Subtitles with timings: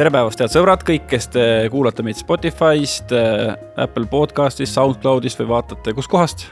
[0.00, 3.10] tere päevast, head sõbrad, kõik, kes te kuulate meid Spotify'st,
[3.84, 6.46] Apple podcast'ist, SoundCloud'ist või vaatate kuskohast?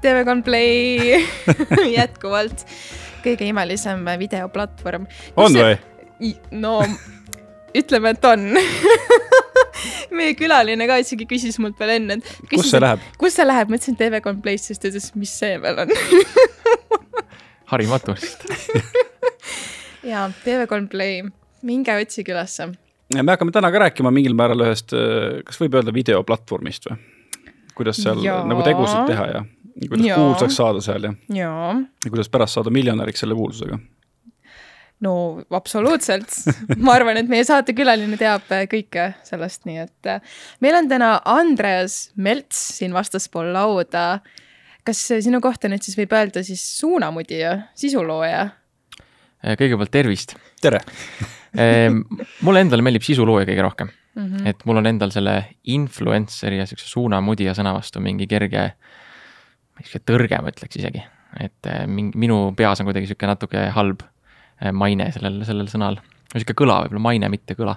[0.00, 1.18] TV3 Play
[1.98, 2.62] jätkuvalt
[3.20, 5.04] kõige imelisem videoplatvorm.
[5.36, 5.74] on või?
[6.56, 6.78] no
[7.76, 8.46] ütleme, et on
[10.16, 12.30] meie külaline ka isegi küsis mult veel enne, et.
[12.48, 13.02] kus see läheb?
[13.20, 15.92] kus see läheb, ma ütlesin TV3 Play'st, siis ta ütles, mis see veel on
[17.74, 18.48] harimatu lihtsalt
[20.14, 21.28] jaa, TV3 Play,
[21.62, 22.70] minge otsige ülesse.
[23.14, 24.94] me hakkame täna ka rääkima mingil määral ühest,
[25.44, 26.98] kas võib öelda videoplatvormist või?
[27.78, 28.40] kuidas seal ja.
[28.46, 29.44] nagu tegusid teha ja
[29.86, 30.16] kuidas ja.
[30.18, 31.52] kuulsaks saada seal ja, ja.,
[32.04, 33.78] ja kuidas pärast saada miljonäriks selle kuulsusega
[35.04, 35.12] no
[35.54, 36.34] absoluutselt,
[36.84, 41.14] ma arvan, et meie saatekülaline teab äh, kõike sellest, nii et äh, meil on täna
[41.28, 44.20] Andreas Melts siin vastaspool lauda.
[44.88, 48.48] kas sinu kohta nüüd siis võib öelda siis suunamudija, sisulooja?
[49.44, 50.38] Äh, kõigepealt tervist.
[50.62, 50.82] tere
[51.56, 54.24] mulle endale meeldib sisulooja kõige rohkem mm.
[54.24, 54.48] -hmm.
[54.50, 58.72] et mul on endal selle influencer'i ja siukse suunamudija sõna vastu mingi kerge,
[59.80, 61.02] sihuke tõrge, ma ütleks isegi.
[61.40, 64.04] et mingi, minu peas on kuidagi sihuke natuke halb
[64.58, 66.00] Eh, maine sellel, sellel sõnal.
[66.32, 67.76] sihuke kõla võib-olla, maine, mitte kõla.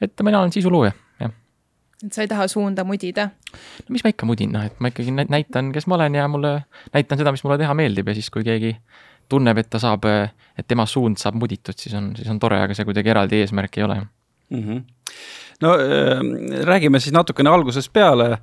[0.00, 1.32] et mina olen sisulooja, jah.
[2.04, 3.30] et sa ei taha suunda mudida?
[3.82, 6.52] no mis ma ikka mudin, noh, et ma ikkagi näitan, kes ma olen ja mulle,
[6.94, 8.76] näitan seda, mis mulle teha meeldib ja siis, kui keegi
[9.28, 12.76] tunneb, et ta saab, et tema suund saab muditud, siis on, siis on tore, aga
[12.76, 14.62] see kuidagi eraldi eesmärk ei ole mm.
[14.62, 14.82] -hmm.
[15.62, 18.40] no äh, räägime siis natukene algusest peale äh,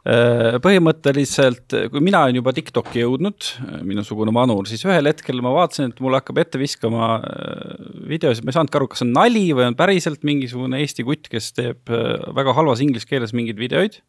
[0.00, 5.52] Äh, põhimõtteliselt, kui mina olen juba TikTok'i jõudnud, äh, minusugune vanur, siis ühel hetkel ma
[5.52, 7.74] vaatasin, et mulle hakkab ette viskama äh,
[8.08, 11.50] videosid, ma ei saanudki aru, kas on nali või on päriselt mingisugune Eesti kutt, kes
[11.52, 14.00] teeb väga halvas inglise keeles mingeid videoid.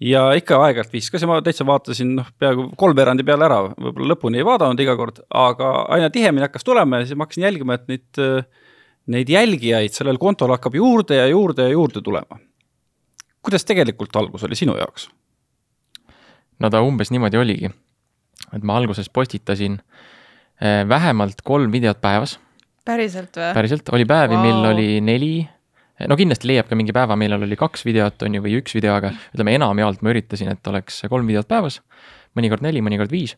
[0.00, 4.40] Ja ikka aeg-ajalt viskas ja ma täitsa vaatasin noh, peaaegu kolmveerandi peale ära, võib-olla lõpuni
[4.40, 7.90] ei vaadanud iga kord, aga aina tihemini hakkas tulema ja siis ma hakkasin jälgima, et
[7.90, 8.22] neid,
[9.12, 12.40] neid jälgijaid sellel kontol hakkab juurde ja juurde ja juurde tulema
[13.42, 15.08] kuidas tegelikult algus oli sinu jaoks?
[16.60, 17.70] no ta umbes niimoodi oligi,
[18.52, 19.78] et ma alguses postitasin
[20.60, 22.38] eh, vähemalt kolm videot päevas.
[22.84, 23.54] päriselt või?
[23.56, 25.34] päriselt, oli päevi wow., mil oli neli,
[26.08, 28.96] no kindlasti leiab ka mingi päeva, millal oli kaks videot, on ju, või üks video,
[28.96, 31.80] aga ütleme enamjaolt ma üritasin, et oleks kolm videot päevas,
[32.38, 33.36] mõnikord neli, mõnikord viis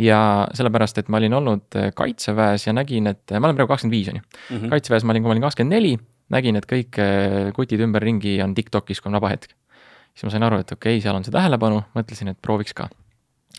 [0.00, 4.08] ja sellepärast, et ma olin olnud kaitseväes ja nägin, et ma olen praegu kakskümmend viis,
[4.12, 4.24] on ju.
[4.56, 4.72] Mhm.
[4.72, 5.92] kaitseväes ma olin, kui ma olin kakskümmend neli
[6.32, 9.52] nägin, et kõik äh, kutid ümberringi on TikTokis, kui on vaba hetk.
[10.12, 12.88] siis ma sain aru, et okei okay,, seal on see tähelepanu, mõtlesin, et prooviks ka.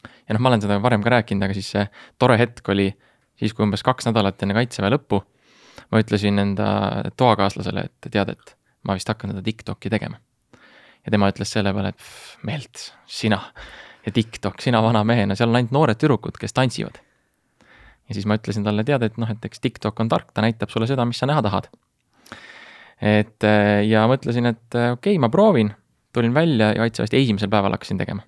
[0.03, 1.85] ja noh, ma olen seda varem ka rääkinud, aga siis see
[2.21, 2.91] tore hetk oli
[3.39, 5.23] siis, kui umbes kaks nädalat enne kaitseväe lõppu
[5.93, 6.67] ma ütlesin enda
[7.19, 8.53] toakaaslasele, et tead, et
[8.87, 10.19] ma vist hakkan seda TikTok'i tegema.
[11.05, 13.39] ja tema ütles selle peale, et Melt, sina
[14.05, 16.99] ja TikTok, sina vana mehena, seal on ainult noored tüdrukud, kes tantsivad.
[18.09, 20.73] ja siis ma ütlesin talle, tead, et noh, et eks TikTok on tark, ta näitab
[20.73, 21.69] sulle seda, mis sa näha tahad
[23.03, 25.73] et äh, ja mõtlesin, et äh, okei okay,, ma proovin,
[26.15, 28.23] tulin välja ja kaitseväest esimesel päeval hakkasin tegema.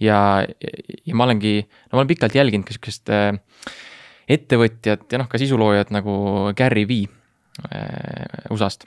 [0.00, 3.36] ja, ja ma olengi, no ma olen pikalt jälginud ka sihukest äh,
[4.32, 6.14] ettevõtjat ja noh, ka sisuloojat nagu
[6.58, 7.02] Gary V
[8.50, 8.86] USA-st.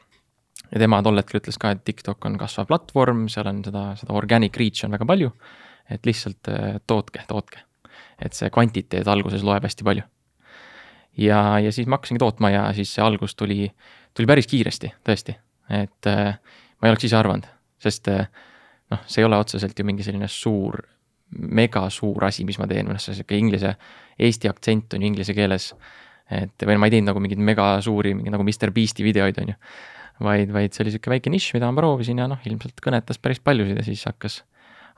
[0.71, 4.15] ja tema tol hetkel ütles ka, et TikTok on kasvav platvorm, seal on seda, seda
[4.17, 5.31] organic reach'i on väga palju.
[5.89, 6.49] et lihtsalt
[6.87, 7.61] tootke, tootke.
[8.17, 10.07] et see kvantiteet alguses loeb hästi palju.
[11.17, 13.69] ja, ja siis ma hakkasingi tootma ja siis see algus tuli
[14.15, 15.35] tuli päris kiiresti, tõesti,
[15.75, 16.37] et äh,
[16.79, 17.47] ma ei oleks ise arvanud,
[17.81, 18.27] sest äh,
[18.93, 20.79] noh, see ei ole otseselt ju mingi selline suur,
[21.35, 23.75] mega suur asi, mis ma teen, noh, see sihuke inglise,
[24.21, 25.73] eesti aktsent on ju inglise keeles.
[26.31, 29.53] et või ma ei teinud nagu mingeid mega suuri, mingi nagu Mr Beast'i videoid, on
[29.53, 29.59] ju.
[30.25, 33.41] vaid, vaid see oli sihuke väike nišš, mida ma proovisin ja noh, ilmselt kõnetas päris
[33.43, 34.41] paljusid ja siis hakkas,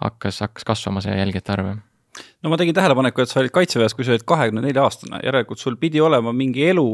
[0.04, 1.76] hakkas, hakkas kasvama see jälgijate arv
[2.44, 5.62] no ma tegin tähelepaneku, et sa olid kaitseväes, kui sa olid kahekümne nelja aastane, järelikult
[5.62, 6.88] sul pidi olema mingi elu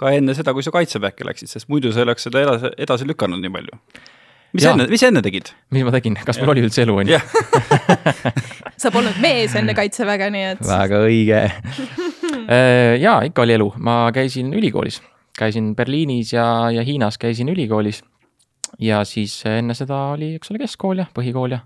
[0.00, 3.08] ka enne seda, kui sa kaitseväkke läksid, sest muidu sa ei oleks seda edasi, edasi
[3.08, 3.80] lükanud nii palju.
[4.52, 4.72] Mis ja.
[4.74, 5.52] enne, mis enne tegid?
[5.74, 6.44] mis ma tegin, kas ja.
[6.44, 7.20] mul oli üldse elu, on ju?
[8.82, 10.62] sa polnud mees enne kaitseväge, nii et.
[10.66, 15.00] väga õige äh, ja ikka oli elu, ma käisin ülikoolis,
[15.38, 18.02] käisin Berliinis ja, ja Hiinas käisin ülikoolis.
[18.78, 21.64] ja siis enne seda oli, eks ole, keskkool ja põhikool ja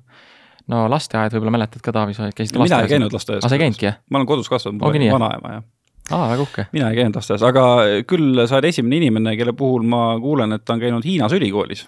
[0.73, 2.69] no lasteaed võib-olla mäletad ka, Taavi, sa käisid lasteaias?
[2.69, 3.45] mina ei käinud lasteaias.
[3.45, 4.03] aa, sa ei käinudki, jah?
[4.11, 5.71] ma olen kodus kasvanud, mul oli vanaema, jah
[6.13, 6.67] aa, väga uhke.
[6.77, 7.67] mina ei käinud lasteaias, aga
[8.09, 11.87] küll sa oled esimene inimene, kelle puhul ma kuulen, et ta on käinud Hiinas ülikoolis.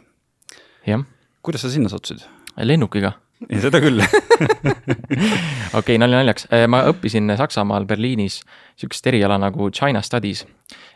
[1.42, 2.24] Kuidas sa sinna sattusid?
[2.56, 3.12] lennukiga.
[3.60, 4.00] seda küll
[5.78, 8.40] okei, nalja naljaks, äh, ma õppisin Saksamaal Berliinis
[8.78, 10.46] sihukest eriala nagu China Studies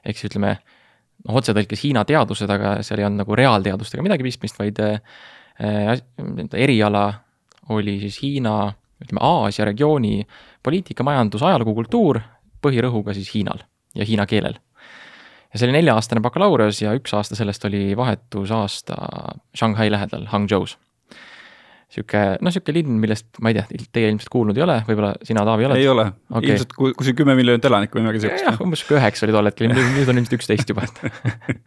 [0.04, 4.56] ehk siis ütleme noh, otsetõlkes Hiina teadused, aga seal ei olnud nagu reaalteadustega midagi pistmist,
[4.60, 5.00] vaid äh,
[5.60, 7.04] äh eriala
[7.70, 8.72] oli siis Hiina,
[9.04, 10.24] ütleme Aasia regiooni
[10.64, 12.22] poliitika, majandus, ajalugu, kultuur
[12.64, 13.62] põhirõhuga siis Hiinal
[13.94, 14.56] ja hiina keelel.
[15.52, 18.96] Ja see oli nelja-aastane bakalaureus ja üks aasta sellest oli vahetusaasta
[19.56, 20.76] Shanghai lähedal, Hangzhou's.
[21.90, 25.42] Sihuke, noh, sihuke linn, millest ma ei tea, teie ilmselt kuulnud ei ole, võib-olla sina,
[25.42, 25.80] Taavi, oled?
[25.82, 26.52] ei ole Okei.
[26.52, 28.60] ilmselt ku- kuskil kümme miljonit elanikku või midagi jah, siukest.
[28.62, 31.66] umbes sihuke üheksa oli tol hetkel, nüüd on ilmselt üksteist juba, et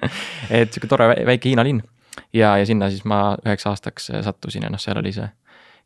[0.61, 1.83] et sihuke tore vä- väike Hiina linn
[2.31, 5.27] ja, ja sinna siis ma üheks aastaks äh, sattusin ja noh, seal oli see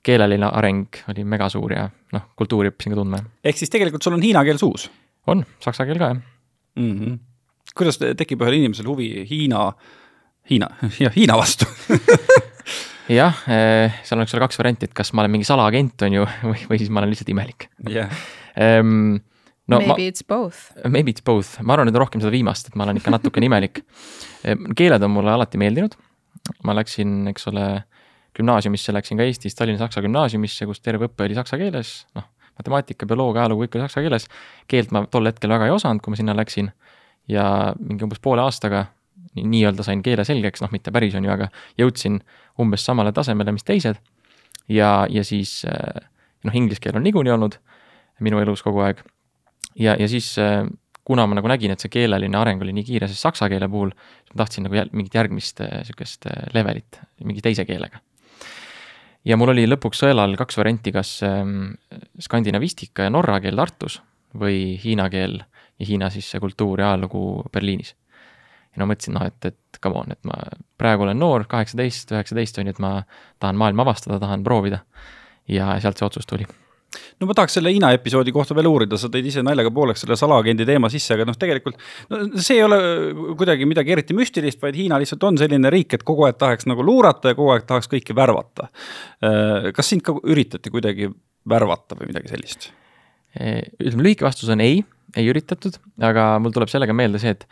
[0.06, 3.24] keeleline areng oli megasuur ja noh, kultuuri õppisin ka tundma.
[3.42, 4.86] ehk siis tegelikult sul on hiina keel suus
[5.28, 6.22] on, saksa keel ka jah.
[6.78, 6.94] mm.
[6.94, 7.18] -hmm.
[7.80, 9.70] Kuidas te- tekib ühel inimesel huvi Hiina,
[10.50, 10.70] Hiina,
[11.04, 11.68] jah, Hiina vastu
[13.20, 16.60] jah, seal oleks seal kaks varianti, et kas ma olen mingi salaagent, on ju, või,
[16.72, 18.12] või siis ma olen lihtsalt imelik jah,
[18.60, 19.18] ehm,.
[19.68, 20.72] no Maybe ma, it's both.
[20.88, 23.82] maybe it's both, ma arvan, et rohkem seda viimast, et ma olen ikka natukene imelik.
[24.80, 25.98] keeled on mulle alati meeldinud.
[26.64, 27.66] ma läksin, eks ole,
[28.38, 32.28] gümnaasiumisse läksin ka Eestis Tallinna Saksa Gümnaasiumisse, kus terve õpe oli saksa keeles, noh,
[32.60, 34.28] matemaatika, bioloogia, ajalugu, kõik oli saksa keeles.
[34.72, 36.72] keelt ma tol hetkel väga ei osanud, kui ma sinna läksin
[37.28, 38.86] ja mingi umbes poole aastaga
[39.36, 42.22] nii- nii-öelda sain keele selgeks, noh, mitte päris on ju, aga jõudsin
[42.60, 44.00] umbes samale tasemele, mis teised.
[44.70, 46.02] ja, ja siis eh,
[46.44, 47.60] noh, inglise keel on niikuinii olnud
[48.20, 49.04] minu elus kogu aeg
[49.80, 50.66] ja, ja siis äh,
[51.08, 53.94] kuna ma nagu nägin, et see keeleline areng oli nii kiire, siis saksa keele puhul
[53.94, 58.02] ma tahtsin nagu jäl- mingit järgmist äh, sihukest äh, levelit mingi teise keelega.
[59.28, 61.76] ja mul oli lõpuks sõelal kaks varianti, kas ähm,
[62.24, 64.02] skandinavistika ja norra keel Tartus
[64.38, 65.42] või hiina keel
[65.80, 67.96] ja Hiina siis see kultuur ja ajalugu Berliinis.
[68.74, 70.38] ja no mõtlesin, noh, et, et come on, et ma
[70.78, 72.94] praegu olen noor, kaheksateist, üheksateist on ju, et ma
[73.40, 74.84] tahan maailma avastada, tahan proovida.
[75.48, 76.48] ja sealt see otsus tuli
[77.20, 80.18] no ma tahaks selle Hiina episoodi kohta veel uurida, sa tõid ise naljaga pooleks selle
[80.20, 81.78] salaagendi teema sisse, aga noh, tegelikult
[82.14, 82.80] no see ei ole
[83.40, 86.86] kuidagi midagi eriti müstilist, vaid Hiina lihtsalt on selline riik, et kogu aeg tahaks nagu
[86.86, 88.70] luurata ja kogu aeg tahaks kõiki värvata.
[89.76, 91.12] kas sind ka üritati kuidagi
[91.48, 92.72] värvata või midagi sellist?
[93.38, 94.84] ütleme, lühike vastus on ei,
[95.18, 97.46] ei üritatud, aga mul tuleb sellega meelde see, et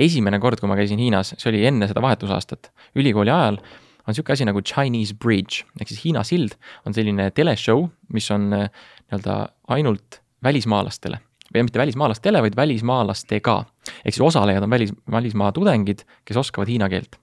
[0.00, 2.70] esimene kord, kui ma käisin Hiinas, see oli enne seda vahetusaastat,
[3.00, 3.60] ülikooli ajal,
[4.06, 6.56] on niisugune asi nagu Chinese Bridge ehk siis Hiina sild
[6.88, 8.70] on selline teleshow, mis on äh,
[9.10, 9.40] nii-öelda
[9.76, 11.20] ainult välismaalastele
[11.50, 13.56] või mitte välismaalastele, vaid välismaalastega.
[14.04, 17.18] ehk siis osalejad on välis, välismaa tudengid, kes oskavad hiina keelt.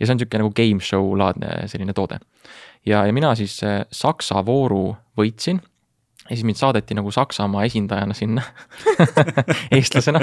[0.00, 2.20] ja see on niisugune nagu game show laadne selline toode.
[2.86, 5.60] ja, ja mina siis äh, saksa vooru võitsin
[6.30, 8.42] ja siis mind saadeti nagu Saksamaa esindajana sinna
[9.76, 10.20] eestlasena.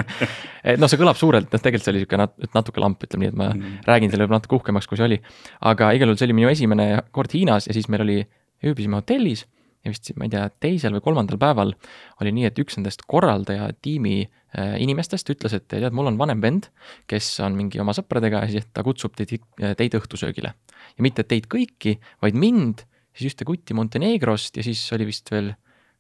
[0.78, 3.38] noh, see kõlab suurelt, noh tegelikult see oli niisugune nat- natuke lamp, ütleme nii, et
[3.40, 3.76] ma Mhm.
[3.88, 5.20] räägin selle võib-olla natuke uhkemaks, kui see oli.
[5.62, 8.18] aga igal juhul see oli minu esimene kord Hiinas ja siis meil oli,
[8.66, 9.46] ööbisime hotellis
[9.86, 11.76] ja vist, ma ei tea, teisel või kolmandal päeval
[12.22, 14.24] oli nii, et üks nendest korraldaja tiimi
[14.58, 16.70] äh, inimestest ütles, et tead, mul on vanem vend,
[17.08, 19.38] kes on mingi oma sõpradega ja siis ta kutsub teid,
[19.78, 20.54] teid õhtusöögile.
[20.98, 22.84] ja mitte teid kõiki, vaid mind,
[23.14, 25.54] siis ühte kutti Montenegrost ja siis oli vist veel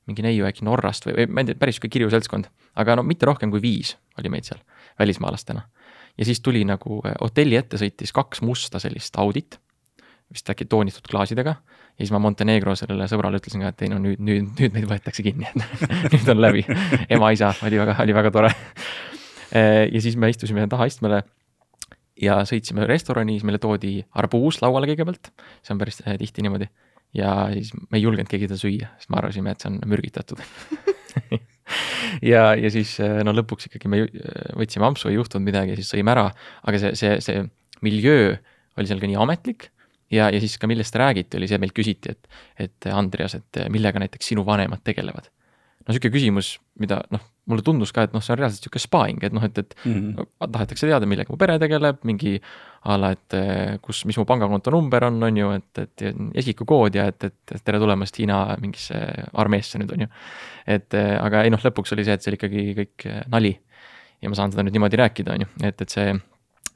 [0.08, 2.50] mingi neiu äkki Norrast või, või ma ei tea, päris sihuke kirju seltskond,
[2.80, 4.62] aga no mitte rohkem kui viis oli meid seal
[5.00, 5.68] välismaalastena.
[6.18, 9.60] ja siis tuli nagu eh, hotelli ette sõitis kaks musta sellist Audit,
[10.34, 14.00] vist äkki toonitud klaasidega ja siis ma Montenegro sellele sõbrale ütlesin ka, et ei no
[14.02, 16.66] nüüd, nüüd, nüüd meid võetakse kinni, et nüüd on läbi.
[17.10, 18.54] ema-isa oli väga, oli väga tore.
[19.92, 21.24] ja siis me istusime tahaistmele
[22.22, 25.32] ja sõitsime restorani, siis meile toodi arbuus lauale kõigepealt,
[25.62, 26.70] see on päris eh, tihti niimoodi
[27.18, 30.42] ja siis me ei julgenud keegi seda süüa, sest me arvasime, et see on mürgitatud
[32.32, 34.12] ja, ja siis eh, no lõpuks ikkagi me ju-
[34.60, 36.28] võtsime ampsu, ei juhtunud midagi siis sõime ära,
[36.68, 37.42] aga see, see, see
[37.86, 38.36] miljöö
[38.78, 39.70] oli seal ka nii ametlik
[40.14, 42.30] ja, ja siis ka millest räägiti, oli see, meilt küsiti, et,
[42.68, 45.32] et Andreas, et millega näiteks sinu vanemad tegelevad.
[45.84, 49.22] no niisugune küsimus, mida noh, mulle tundus ka, et noh, see on reaalselt niisugune spaing,
[49.24, 50.10] et noh, et, et Mhm.
[50.18, 52.34] no, tahetakse teada, millega mu pere tegeleb, mingi
[52.88, 56.04] a la, et eh, kus, mis mu pangakonto number on, on ju, et, et
[56.44, 59.00] isikukood ja et, et tere tulemast Hiina mingisse
[59.34, 60.10] armeesse nüüd on ju.
[60.68, 63.54] et eh, aga ei noh, lõpuks oli see, et see oli ikkagi kõik eh, nali.
[64.22, 66.14] ja ma saan seda nüüd niimoodi rääkida, on ju, et, et see,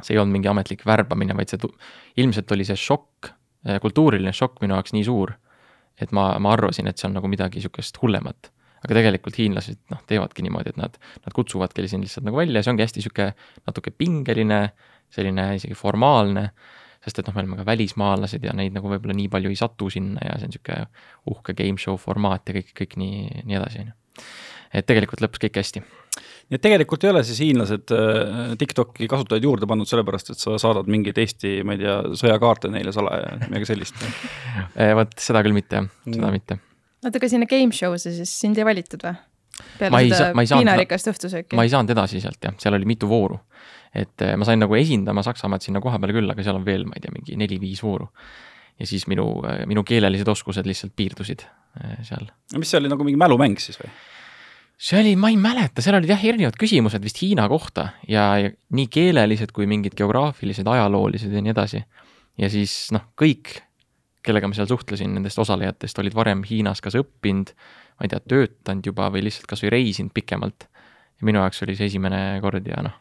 [0.01, 1.59] see ei olnud mingi ametlik värbamine, vaid see
[2.21, 3.31] ilmselt oli see šokk,
[3.81, 5.35] kultuuriline šokk minu jaoks nii suur,
[6.01, 8.51] et ma, ma arvasin, et see on nagu midagi niisugust hullemat
[8.81, 12.73] aga tegelikult hiinlased noh, teevadki niimoodi, et nad, nad kutsuvadki sind lihtsalt nagu välja, see
[12.73, 13.31] ongi hästi sihuke
[13.67, 14.61] natuke pingeline,
[15.13, 16.47] selline isegi formaalne,
[17.05, 19.89] sest et noh, me oleme ka välismaalased ja neid nagu võib-olla nii palju ei satu
[19.93, 20.77] sinna ja see on sihuke
[21.31, 24.25] uhke game show formaat ja kõik, kõik nii, nii edasi, on ju.
[24.79, 25.83] et tegelikult lõppes kõik hästi.
[25.83, 30.57] nii et tegelikult ei ole siis hiinlased äh, TikToki kasutajaid juurde pannud sellepärast, et sa
[30.61, 34.01] saadad mingeid Eesti, ma ei tea, sõjakaarte neile salaja, midagi sellist.
[34.81, 36.31] Eh, vot seda küll mitte seda Mm.
[36.31, 36.55] mitte.
[37.05, 39.15] oota, aga sinna game show'sse siis sind ei valitud või?
[39.61, 42.41] Ma peale ei saa- seda ma ei saanud- piinarikast õhtusööki ma ei saanud edasi sealt
[42.47, 43.39] jah, seal oli mitu vooru.
[43.93, 46.85] et eh, ma sain nagu esindama Saksamaad sinna koha peale küll, aga seal on veel,
[46.87, 48.07] ma ei tea, mingi neli-viis vooru.
[48.79, 49.27] ja siis minu,
[49.67, 51.43] minu keelelised oskused lihtsalt piirdusid
[51.83, 52.29] eh, seal.
[52.57, 53.91] mis see oli nagu mingi mälumäng siis või?
[54.81, 58.49] see oli, ma ei mäleta, seal olid jah, erinevad küsimused vist Hiina kohta ja, ja
[58.73, 61.83] nii keelelised kui mingid geograafilised, ajaloolised ja nii edasi.
[62.41, 63.59] ja siis noh, kõik,
[64.25, 67.53] kellega ma seal suhtlesin, nendest osalejatest olid varem Hiinas kas õppinud,
[67.97, 70.67] ma ei tea, töötanud juba või lihtsalt kasvõi reisinud pikemalt.
[71.21, 72.97] ja minu jaoks oli see esimene kord ja noh,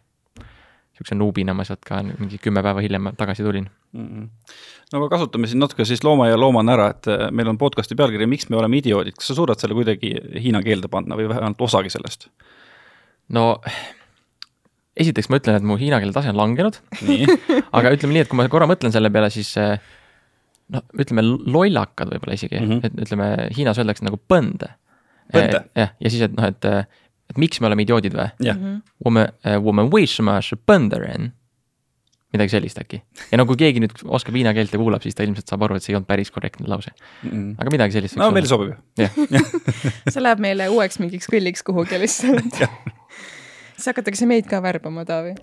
[1.00, 4.06] niisuguse nuubina ma sealt ka mingi kümme päeva hiljem tagasi tulin mm.
[4.06, 4.28] -hmm.
[4.92, 7.96] no aga kasutame siin natuke siis looma ja loomana ära, et äh, meil on podcast'i
[7.96, 11.60] pealkiri Miks me oleme idioodid, kas sa suudad selle kuidagi hiina keelde panna või vähemalt
[11.60, 12.28] osagi sellest?
[13.28, 13.60] no
[14.96, 16.76] esiteks ma ütlen, et mu hiina keele tase on langenud
[17.76, 19.80] aga ütleme nii, et kui ma korra mõtlen selle peale, siis äh,
[20.74, 22.86] noh, ütleme lollakad võib-olla isegi mm, -hmm.
[22.86, 24.66] et ütleme, Hiinas öeldakse nagu põnd.
[25.34, 26.64] Eh, jah, ja siis, et noh, et,
[27.30, 28.56] et miks me oleme idioodid või yeah.
[28.56, 28.80] mm
[31.10, 31.30] -hmm.?
[32.32, 33.02] midagi sellist äkki.
[33.30, 35.78] ja no kui keegi nüüd oskab hiina keelt ja kuulab, siis ta ilmselt saab aru,
[35.78, 36.92] et see ei olnud päris korrektne lause
[37.26, 37.56] mm..
[37.58, 38.18] aga midagi sellist.
[38.20, 39.06] no meile sobib ju.
[40.12, 42.60] see läheb meile uueks mingiks kõlliks kuhugi lihtsalt
[43.74, 45.34] siis hakatakse meid ka värbama, Taavi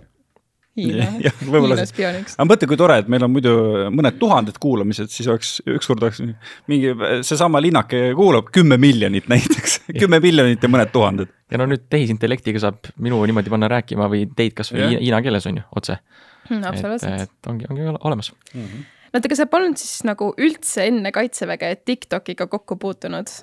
[0.77, 2.35] Hiina, Hiina spiooniks.
[2.37, 3.53] aga mõtle, kui tore, et meil on muidu
[3.93, 6.21] mõned tuhanded kuulamised, siis oleks, ükskord oleks
[6.69, 6.93] mingi,
[7.25, 11.33] seesama linnake kuulab kümme miljonit näiteks kümme miljonit ja mõned tuhanded.
[11.51, 15.61] ja no nüüd tehisintellektiga saab minu niimoodi panna rääkima või teid kasvõi hiina, keeles on
[15.61, 16.63] ju, otse mm,.
[16.69, 17.25] absoluutselt.
[17.25, 18.61] et ongi, ongi olemas mm.
[18.61, 18.87] -hmm.
[19.11, 23.33] no oota, aga sa polnud siis nagu üldse enne Kaitseväge TikTokiga kokku puutunud?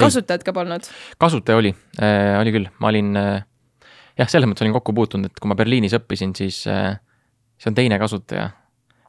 [0.00, 0.86] kasutajat ka polnud?
[1.18, 3.46] kasutaja oli äh,, oli küll, ma olin äh,
[4.20, 6.94] jah, selles mõttes olin kokku puutunud, et kui ma Berliinis õppisin, siis äh,
[7.60, 8.50] see on teine kasutaja.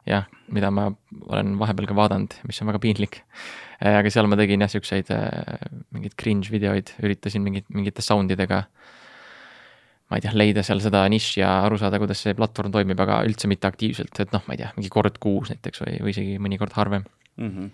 [0.09, 0.87] jah, mida ma
[1.29, 3.99] olen vahepeal ka vaadanud, mis on väga piinlik äh,.
[3.99, 5.61] aga seal ma tegin jah, siukseid äh,
[5.93, 8.63] mingeid cringe videoid, üritasin mingit, mingite sound idega
[10.09, 13.21] ma ei tea, leida seal seda nišši ja aru saada, kuidas see platvorm toimib, aga
[13.27, 16.39] üldse mitte aktiivselt, et noh, ma ei tea, mingi kord kuus näiteks või, või isegi
[16.41, 17.05] mõnikord harvem
[17.37, 17.49] mm.
[17.49, 17.69] -hmm.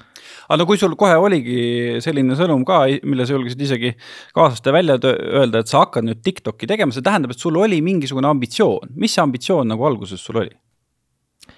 [0.47, 3.93] aga no kui sul kohe oligi selline sõnum ka, mille sa julgesid isegi
[4.35, 8.27] kaaslaste välja öelda, et sa hakkad nüüd TikTok'i tegema, see tähendab, et sul oli mingisugune
[8.27, 10.53] ambitsioon, mis see ambitsioon nagu alguses sul oli?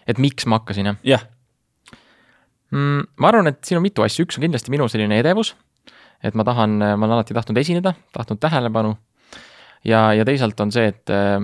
[0.07, 0.97] et miks ma hakkasin, jah?
[1.03, 1.27] jah
[2.71, 3.03] mm,.
[3.17, 5.55] ma arvan, et siin on mitu asja, üks on kindlasti minu selline edevus,
[6.23, 8.95] et ma tahan, ma olen alati tahtnud esineda, tahtnud tähelepanu
[9.85, 11.39] ja, ja teisalt on see, et äh,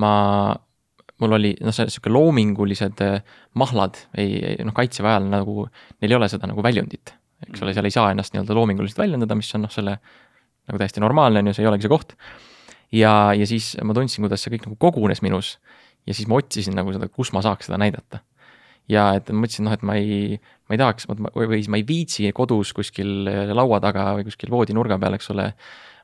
[0.00, 0.12] ma,
[1.24, 6.18] mul oli noh, see sihuke loomingulised äh, mahlad ei, noh, kaitseväe ajal nagu, neil ei
[6.18, 7.14] ole seda nagu väljundit.
[7.48, 9.98] eks ole, seal ei saa ennast nii-öelda loominguliselt väljendada, mis on noh, selle
[10.64, 12.14] nagu täiesti normaalne on ju, see ei olegi see koht.
[12.94, 15.56] ja, ja siis ma tundsin, kuidas see kõik nagu kogunes minus
[16.06, 18.22] ja siis ma otsisin nagu seda, kus ma saaks seda näidata
[18.90, 20.36] ja et ma mõtlesin, noh, et ma ei,
[20.68, 24.52] ma ei tahaks, või, või siis ma ei viitsi kodus kuskil laua taga või kuskil
[24.52, 25.48] voodinurga peal, eks ole,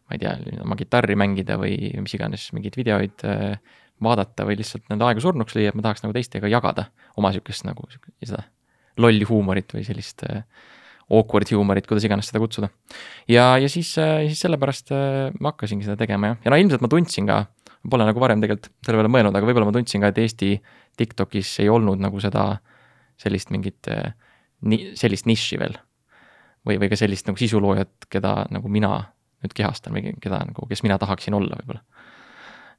[0.08, 0.34] ma ei tea,
[0.64, 5.56] oma kitarri mängida või mis iganes, mingeid videoid äh, vaadata või lihtsalt nende aega surnuks
[5.56, 6.88] lüüa, et ma tahaks nagu teistega jagada
[7.20, 8.42] oma sihukest nagu seda
[9.00, 10.42] lolli huumorit või sellist äh,
[11.10, 12.70] awkward huumorit, kuidas iganes seda kutsuda.
[13.28, 14.94] ja, ja siis, äh, siis sellepärast
[15.40, 17.44] ma hakkasingi seda tegema jah, ja no ilmselt ma tundsin ka,
[17.90, 20.56] pole nagu varem tegelikult selle peale mõelnud, aga võib-olla ma tundsin ka, et Eesti
[21.00, 22.50] TikTokis ei olnud nagu seda
[23.20, 23.88] sellist mingit
[24.98, 25.78] sellist nišši veel.
[26.66, 28.90] või, või ka sellist nagu sisuloojat, keda nagu mina
[29.40, 31.80] nüüd kehastan või keda nagu, kes mina tahaksin olla võib-olla.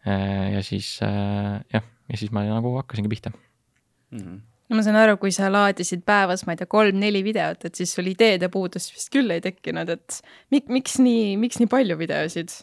[0.08, 4.18] Äh, ja siis äh, jah, ja siis ma nagu hakkasingi pihta mm.
[4.18, 4.40] -hmm
[4.72, 7.92] no ma saan aru, kui sa laadisid päevas, ma ei tea, kolm-neli videot, et siis
[7.92, 10.22] sul ideede puudust vist küll ei tekkinud, et
[10.54, 12.54] mik-, miks nii, miks nii palju videosid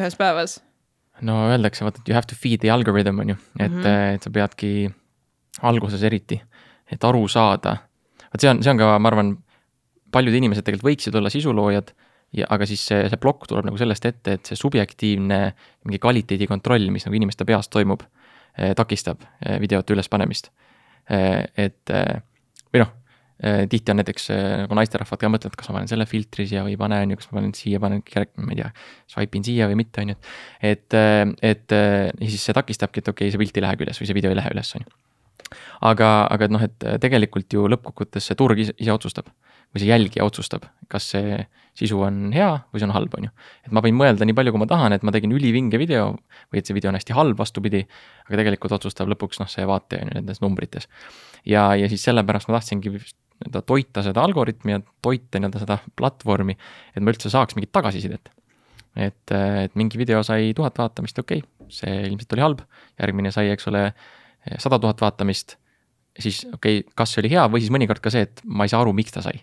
[0.00, 0.62] ühes päevas?
[1.20, 4.14] no öeldakse, vaata, et you have to feed the algorithm on ju, et mm, -hmm.
[4.16, 4.90] et sa peadki
[5.62, 6.40] alguses eriti,
[6.90, 7.76] et aru saada.
[8.32, 9.36] vot see on, see on ka, ma arvan,
[10.10, 11.92] paljud inimesed tegelikult võiksid olla sisuloojad
[12.34, 15.38] ja aga siis see, see plokk tuleb nagu sellest ette, et see subjektiivne
[15.86, 18.02] mingi kvaliteedi kontroll, mis nagu inimeste peas toimub,
[18.58, 20.50] eh, takistab eh, videote ülespanemist.
[21.12, 21.94] Eh, et
[22.72, 22.92] või noh,
[23.68, 24.28] tihti on näiteks
[24.62, 27.18] nagu naisterahvad ka mõtlevad, kas ma panen selle filtri siia või ei pane, on ju,
[27.18, 28.00] kas ma panen siia, panen,
[28.38, 28.68] ma ei tea,
[29.10, 30.16] swipe in siia või mitte, on ju.
[30.70, 30.96] et,
[31.44, 34.16] et ja siis see takistabki, et okei okay,, see pilt ei lähe üles või see
[34.16, 35.58] video ei lähe üles, on ju.
[35.90, 39.28] aga, aga noh, et tegelikult ju lõppkokkuvõttes see turg ise, ise otsustab
[39.74, 41.42] või see jälgija otsustab, kas see
[41.74, 43.32] sisu on hea või see on halb, on ju.
[43.66, 46.12] et ma võin mõelda nii palju, kui ma tahan, et ma tegin ülivinge video
[46.52, 47.82] või et see video on hästi halb, vastupidi,
[48.28, 50.86] aga tegelikult otsustab lõpuks noh, see vaataja on ju nendes numbrites.
[51.42, 56.54] ja, ja siis sellepärast ma tahtsingi nii-öelda toita seda algoritmi ja toita nii-öelda seda platvormi,
[56.94, 58.30] et ma üldse saaks mingit tagasisidet.
[58.94, 62.62] et, et mingi video sai tuhat vaatamist, okei okay,, see ilmselt oli halb,
[63.02, 63.88] järgmine sai, eks ole,
[64.62, 65.56] sada tuhat vaatamist,
[66.14, 68.70] siis okei okay,, kas see oli hea või siis mõnikord ka see, et ma ei
[68.70, 69.42] saa aru, miks ta sai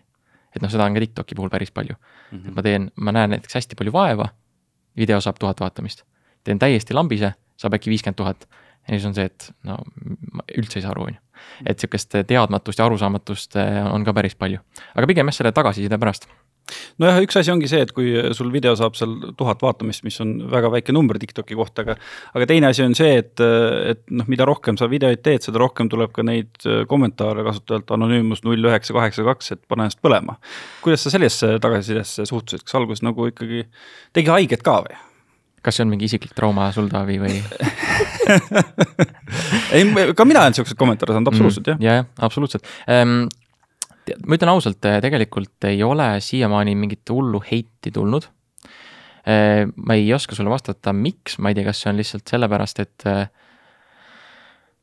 [0.55, 2.37] et noh, seda on ka TikToki puhul päris palju mm.
[2.37, 2.47] -hmm.
[2.47, 4.29] et ma teen, ma näen näiteks hästi palju vaeva,
[4.97, 6.03] video saab tuhat vaatamist.
[6.43, 8.47] teen täiesti lambise, saab äkki viiskümmend tuhat.
[8.87, 9.77] ja siis on see, et no
[10.31, 11.19] ma üldse ei saa aru, on ju.
[11.65, 13.55] et sihukest teadmatust ja arusaamatust
[13.91, 14.59] on ka päris palju.
[14.95, 16.27] aga pigem jah, selle tagasiside pärast
[17.01, 20.35] nojah, üks asi ongi see, et kui sul video saab seal tuhat vaatamist, mis on
[20.51, 21.97] väga väike number TikToki kohta, aga
[22.37, 25.91] aga teine asi on see, et, et noh, mida rohkem sa videoid teed, seda rohkem
[25.91, 30.37] tuleb ka neid kommentaare kasutajalt anonüümus null üheksa kaheksa kaks, et pane ennast põlema.
[30.85, 33.65] kuidas sa sellesse tagasisidesse suhtusid, kas alguses nagu ikkagi
[34.15, 34.99] tegi haiget ka või?
[35.61, 37.35] kas see on mingi isiklik trauma sul, Taavi, või
[39.75, 39.85] ei,
[40.17, 42.01] ka mina olen siukseid kommentaare saanud, absoluutselt mm, jah.
[42.01, 43.27] jah, absoluutselt ähm,
[44.25, 48.27] ma ütlen ausalt, tegelikult ei ole siiamaani mingit hullu heiti tulnud.
[49.21, 52.81] Äh, ma ei oska sulle vastata, miks, ma ei tea, kas see on lihtsalt sellepärast,
[52.81, 53.07] et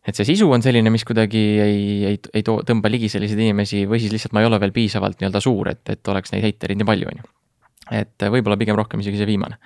[0.08, 3.82] et see sisu on selline, mis kuidagi ei, ei, ei too, tõmba ligi selliseid inimesi
[3.90, 6.80] või siis lihtsalt ma ei ole veel piisavalt nii-öelda suur, et, et oleks neid heitereid
[6.80, 7.28] nii palju, on ju.
[7.98, 9.58] et võib-olla pigem rohkem isegi see viimane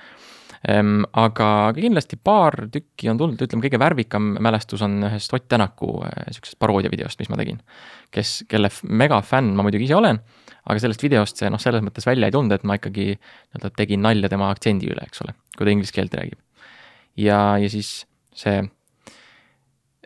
[0.62, 6.28] aga kindlasti paar tükki on tulnud, ütleme kõige värvikam mälestus on ühest Ott Tänaku äh,
[6.31, 7.59] sihukesest paroodiavideost, mis ma tegin.
[8.14, 10.21] kes, kelle megafänn ma muidugi ise olen,
[10.62, 14.04] aga sellest videost see noh, selles mõttes välja ei tulnud, et ma ikkagi nii-öelda tegin
[14.07, 16.38] nalja tema aktsendi üle, eks ole, kui ta inglise keelt räägib.
[17.19, 18.62] ja, ja siis see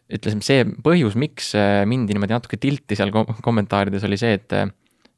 [0.06, 4.56] ütlesime, see põhjus, miks äh, mindi niimoodi natuke tilti seal kom kommentaarides oli see, et
[4.56, 4.72] äh,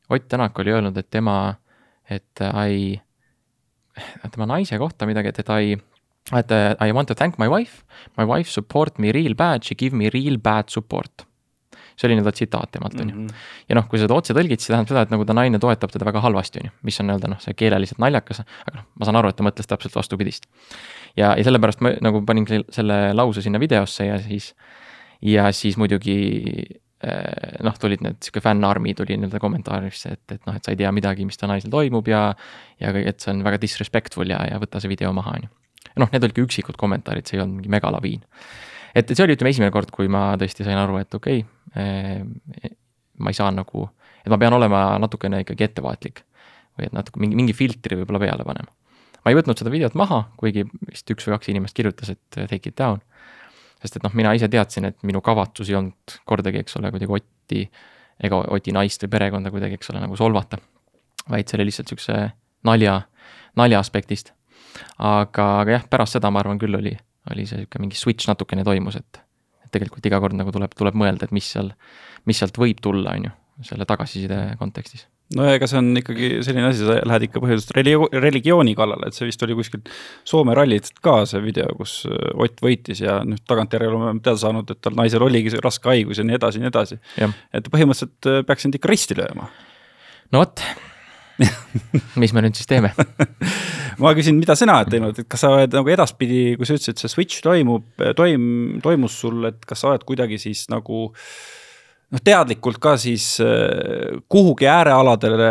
[0.08, 1.58] Ott Tänak oli öelnud, et tema,
[2.08, 2.96] et I
[4.32, 5.78] tema naise kohta midagi, et, et I
[6.36, 7.84] et uh, I want to thank my wife,
[8.18, 11.24] my wife support me real bad, she give me real bad support.
[11.98, 13.14] see oli nii-öelda tsitaat temalt, on ju.
[13.14, 13.38] Mhm.
[13.68, 15.90] ja noh, kui sa seda otse tõlgid, siis tähendab seda, et nagu ta naine toetab
[15.90, 19.08] teda väga halvasti, on ju, mis on nii-öelda noh, see keeleliselt naljakas, aga noh, ma
[19.08, 20.46] saan aru, et ta mõtles täpselt vastupidist.
[21.18, 24.52] ja, ja sellepärast ma nagu panin selle lause sinna videosse ja siis,
[25.26, 26.20] ja siis muidugi
[26.70, 30.78] Äh, noh, tulid need sihuke fännarmi tuli nii-öelda kommentaarisse, et, et noh, et sa ei
[30.80, 32.22] tea midagi, mis ta naisel toimub ja.
[32.82, 35.52] ja et see on väga disrespectful ja, ja võta see video maha, on ju.
[36.02, 38.24] noh, need olidki üksikud kommentaarid, see ei olnud mingi megalaviin.
[38.98, 42.74] et see oli, ütleme, esimene kord, kui ma tõesti sain aru, et okei okay, eh,,
[43.22, 43.86] ma ei saa nagu,
[44.24, 46.24] et ma pean olema natukene ikkagi ettevaatlik.
[46.78, 48.74] või et natuke mingi, mingi filtri võib-olla peale panema.
[49.22, 52.74] ma ei võtnud seda videot maha, kuigi vist üks või kaks inimest kirjutas, et take
[52.74, 52.98] it down
[53.82, 57.14] sest et noh, mina ise teadsin, et minu kavatsus ei olnud kordagi, eks ole, kuidagi
[57.18, 57.62] Otti
[58.26, 60.58] ega Oti naist või perekonda kuidagi, eks ole, nagu solvata.
[61.28, 62.16] vaid see oli lihtsalt siukse
[62.64, 63.00] nalja,
[63.56, 64.32] nalja aspektist.
[64.98, 66.96] aga, aga jah, pärast seda ma arvan küll oli,
[67.30, 69.20] oli see sihuke mingi switch natukene toimus, et,
[69.64, 71.72] et tegelikult iga kord nagu tuleb, tuleb mõelda, et mis seal,
[72.26, 73.36] mis sealt võib tulla, on ju,
[73.70, 78.20] selle tagasiside kontekstis no ega see on ikkagi selline asi, sa lähed ikka põhiliselt religi-,
[78.24, 79.90] religiooni kallale, et see vist oli kuskilt
[80.28, 84.72] Soome rallit ka see video, kus äh, Ott võitis ja nüüd tagantjärele oleme teada saanud,
[84.72, 87.00] et tal naisel oligi raske haigus ja nii edasi ja nii edasi.
[87.52, 89.50] et põhimõtteliselt äh, peaks sind ikka risti lööma.
[90.32, 90.64] no vot
[92.22, 92.94] mis me nüüd siis teeme
[94.02, 96.98] ma küsin, mida sina oled teinud, et kas sa oled nagu edaspidi, kui sa ütlesid,
[97.02, 97.86] see switch toimub,
[98.16, 101.30] toim-, toimus sul, et kas sa oled kuidagi siis nagu äh,
[102.14, 105.50] noh, teadlikult ka siis äh, kuhugi äärealadele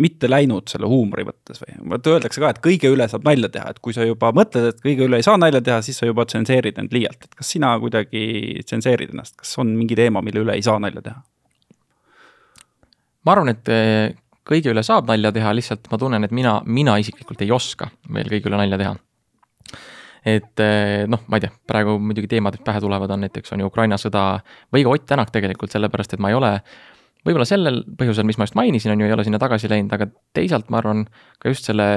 [0.00, 1.76] mitte läinud selle huumori mõttes või?
[1.92, 4.84] vaata öeldakse ka, et kõige üle saab nalja teha, et kui sa juba mõtled, et
[4.84, 7.72] kõige üle ei saa nalja teha, siis sa juba tsenseerid end liialt, et kas sina
[7.82, 8.26] kuidagi
[8.66, 11.18] tsenseerid ennast, kas on mingi teema, mille üle ei saa nalja teha?
[13.26, 14.12] ma arvan, et äh,
[14.46, 18.30] kõige üle saab nalja teha, lihtsalt ma tunnen, et mina, mina isiklikult ei oska veel
[18.30, 18.94] kõige üle nalja teha
[20.26, 23.70] et eh, noh, ma ei tea, praegu muidugi teemad, pähe tulevad, on näiteks on ju
[23.70, 24.26] Ukraina sõda
[24.74, 26.52] või ka Ott Tänak tegelikult, sellepärast et ma ei ole
[27.26, 30.08] võib-olla sellel põhjusel, mis ma just mainisin, on ju, ei ole sinna tagasi läinud, aga
[30.34, 31.04] teisalt ma arvan
[31.42, 31.88] ka just selle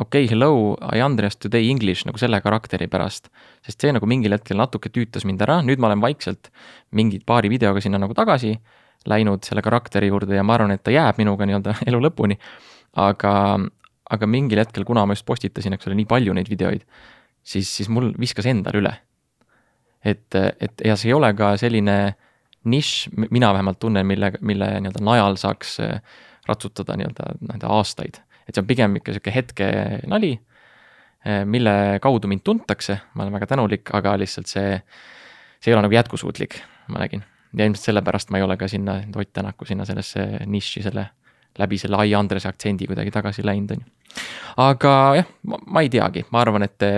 [0.00, 3.28] okei okay,, hello, I understand today english nagu selle karakteri pärast.
[3.64, 6.52] sest see nagu mingil hetkel natuke tüütas mind ära, nüüd ma olen vaikselt
[6.96, 8.54] mingi paari videoga sinna nagu tagasi
[9.08, 12.36] läinud selle karakteri juurde ja ma arvan, et ta jääb minuga nii-öelda elu lõpuni.
[13.00, 13.32] aga,
[14.10, 16.84] aga mingil hetkel, kuna ma just postitasin, eks ole, nii palju neid videoid
[17.42, 18.94] siis, siis mul viskas endal üle.
[20.04, 22.14] et, et ja see ei ole ka selline
[22.64, 26.00] nišš, mina vähemalt tunnen, mille, mille nii-öelda najal saaks äh,
[26.48, 28.20] ratsutada nii-öelda, nii-öelda aastaid.
[28.48, 29.68] et see on pigem ikka sihuke hetke
[30.10, 30.34] nali,
[31.26, 34.80] äh, mille kaudu mind tuntakse, ma olen väga tänulik, aga lihtsalt see,
[35.60, 37.24] see ei ole nagu jätkusuutlik, ma nägin.
[37.56, 41.06] ja ilmselt sellepärast ma ei ole ka sinna Ott Tänaku sinna sellesse nišši selle,
[41.58, 44.20] läbi selle Ai Andrese aktsendi kuidagi tagasi läinud, on ju.
[44.56, 45.32] aga jah,
[45.66, 46.88] ma ei teagi, ma arvan, et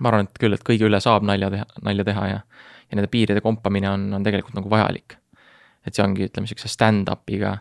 [0.00, 2.42] ma arvan, et küll, et kõige üle saab nalja teha, nalja teha ja,
[2.90, 5.16] ja nende piiride kompamine on, on tegelikult nagu vajalik.
[5.86, 7.54] et see ongi, ütleme, sihukese stand-up'iga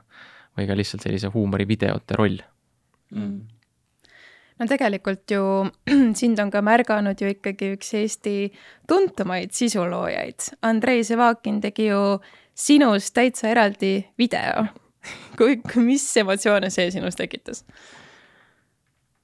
[0.58, 2.41] või ka lihtsalt sellise huumorivideote roll
[3.15, 3.60] mm
[4.60, 5.43] no tegelikult ju
[6.19, 8.36] sind on ka märganud ju ikkagi üks Eesti
[8.89, 10.52] tuntumaid sisuloojaid.
[10.67, 12.19] Andrei Sevakin tegi ju
[12.54, 14.67] sinust täitsa eraldi video.
[15.39, 17.63] kui, mis emotsioone see sinus tekitas?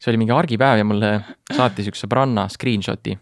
[0.05, 1.11] See oli mingi argipäev ja mulle
[1.49, 3.15] saatis üks sõbranna screenshot'i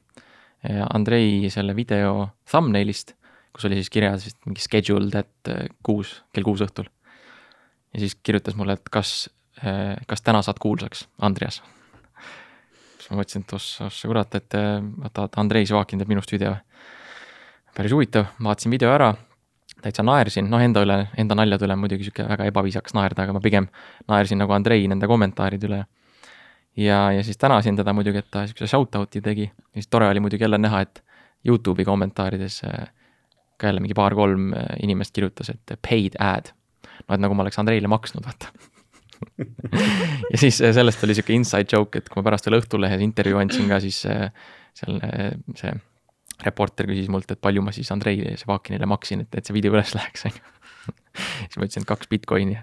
[0.63, 3.15] Andrei selle video thumbnail'ist,
[3.55, 6.87] kus oli siis kirjas vist mingi scheduled at äh, kuus, kell kuus õhtul.
[7.93, 9.31] ja siis kirjutas mulle, et kas
[10.07, 11.61] kas täna saad kuulsaks, Andreas?
[12.97, 16.55] siis ma mõtlesin, et ossa, ossa kurat, et vaata, Andrei Živakin teeb minust video.
[17.75, 19.13] päris huvitav, vaatasin video ära,
[19.81, 23.41] täitsa naersin, noh enda üle, enda naljade üle muidugi sihuke väga ebaviisakas naerda, aga ma
[23.43, 23.67] pigem
[24.07, 25.83] naersin nagu Andrei nende kommentaaride üle.
[26.77, 30.43] Ja, ja siis tänasin teda muidugi, et ta siukse shout-out'i tegi siis tore oli muidugi
[30.43, 31.03] jälle näha, et
[31.47, 32.61] Youtube'i kommentaarides
[33.57, 36.53] ka jälle mingi paar-kolm inimest kirjutas, et paid ad.
[37.07, 38.51] no et nagu ma oleks Andreile maksnud, vaata
[40.31, 43.69] ja siis sellest oli sihuke inside joke, et kui ma pärast veel Õhtulehes intervjuu andsin
[43.71, 44.99] ka, siis seal
[45.59, 45.73] see
[46.43, 49.93] reporter küsis mult, et palju ma siis Andrei Sevakinile maksin, et, et see video üles
[49.95, 50.43] läheks, on ju.
[51.47, 52.57] siis ma ütlesin, et kaks Bitcoini.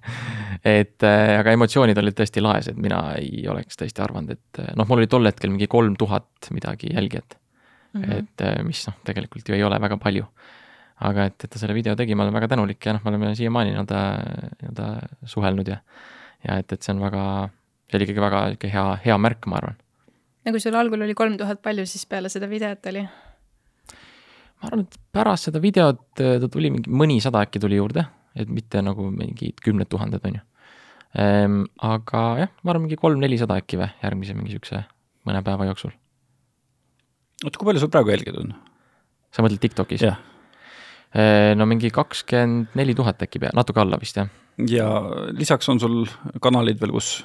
[0.65, 5.01] Et aga emotsioonid olid tõesti laes, et mina ei oleks tõesti arvanud, et noh, mul
[5.01, 7.39] oli tol hetkel mingi kolm tuhat midagi jälgijat
[7.95, 8.03] mm.
[8.03, 8.19] -hmm.
[8.19, 10.27] et mis noh, tegelikult ju ei ole väga palju.
[11.01, 13.35] aga et, et ta selle video tegi, ma olen väga tänulik ja noh, me oleme
[13.35, 14.01] siiamaani nii-öelda,
[14.61, 14.89] nii-öelda
[15.25, 15.79] suhelnud ja
[16.49, 17.25] ja et, et see on väga,
[17.89, 19.81] see oli ikkagi väga niisugune hea, hea märk, ma arvan.
[20.45, 23.07] ja kui sul algul oli kolm tuhat, palju siis peale seda videot oli?
[24.61, 28.05] ma arvan, et pärast seda videot ta tuli mingi mõnisada äkki tuli juurde,
[28.37, 30.47] et mitte nagu mingid kümned tuhanded, on ju
[31.19, 31.63] ehm,.
[31.83, 34.85] aga jah, ma arvan, mingi kolm-nelisada äkki või, järgmise mingi niisuguse
[35.29, 35.95] mõne päeva jooksul.
[37.45, 38.53] oota, kui palju sul praegu jälgijaid on?
[39.31, 40.07] sa mõtled TikTokis?
[40.07, 44.31] Ehm, no mingi kakskümmend neli tuhat äkki pea, natuke alla vist jah
[44.69, 44.87] ja
[45.37, 46.01] lisaks on sul
[46.43, 47.21] kanalid veel, kus?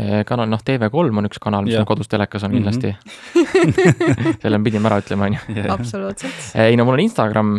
[0.00, 1.82] Eh, kanal, noh, TV3 on üks kanal, mis ja.
[1.82, 3.42] on kodus telekas on kindlasti mm.
[3.42, 4.38] -hmm.
[4.42, 5.64] selle me pidime ära ütlema, on ju.
[5.68, 6.38] absoluutselt.
[6.54, 7.50] Eh, ei no mul on Instagram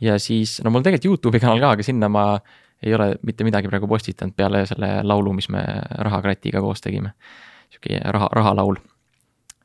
[0.00, 2.38] ja siis, no mul on tegelikult Youtube'i kanal ka, aga sinna ma
[2.82, 5.62] ei ole mitte midagi praegu postitanud peale selle laulu, mis me
[6.08, 7.14] Rahakratiga koos tegime.
[7.70, 8.76] sihuke raha, rahalaul.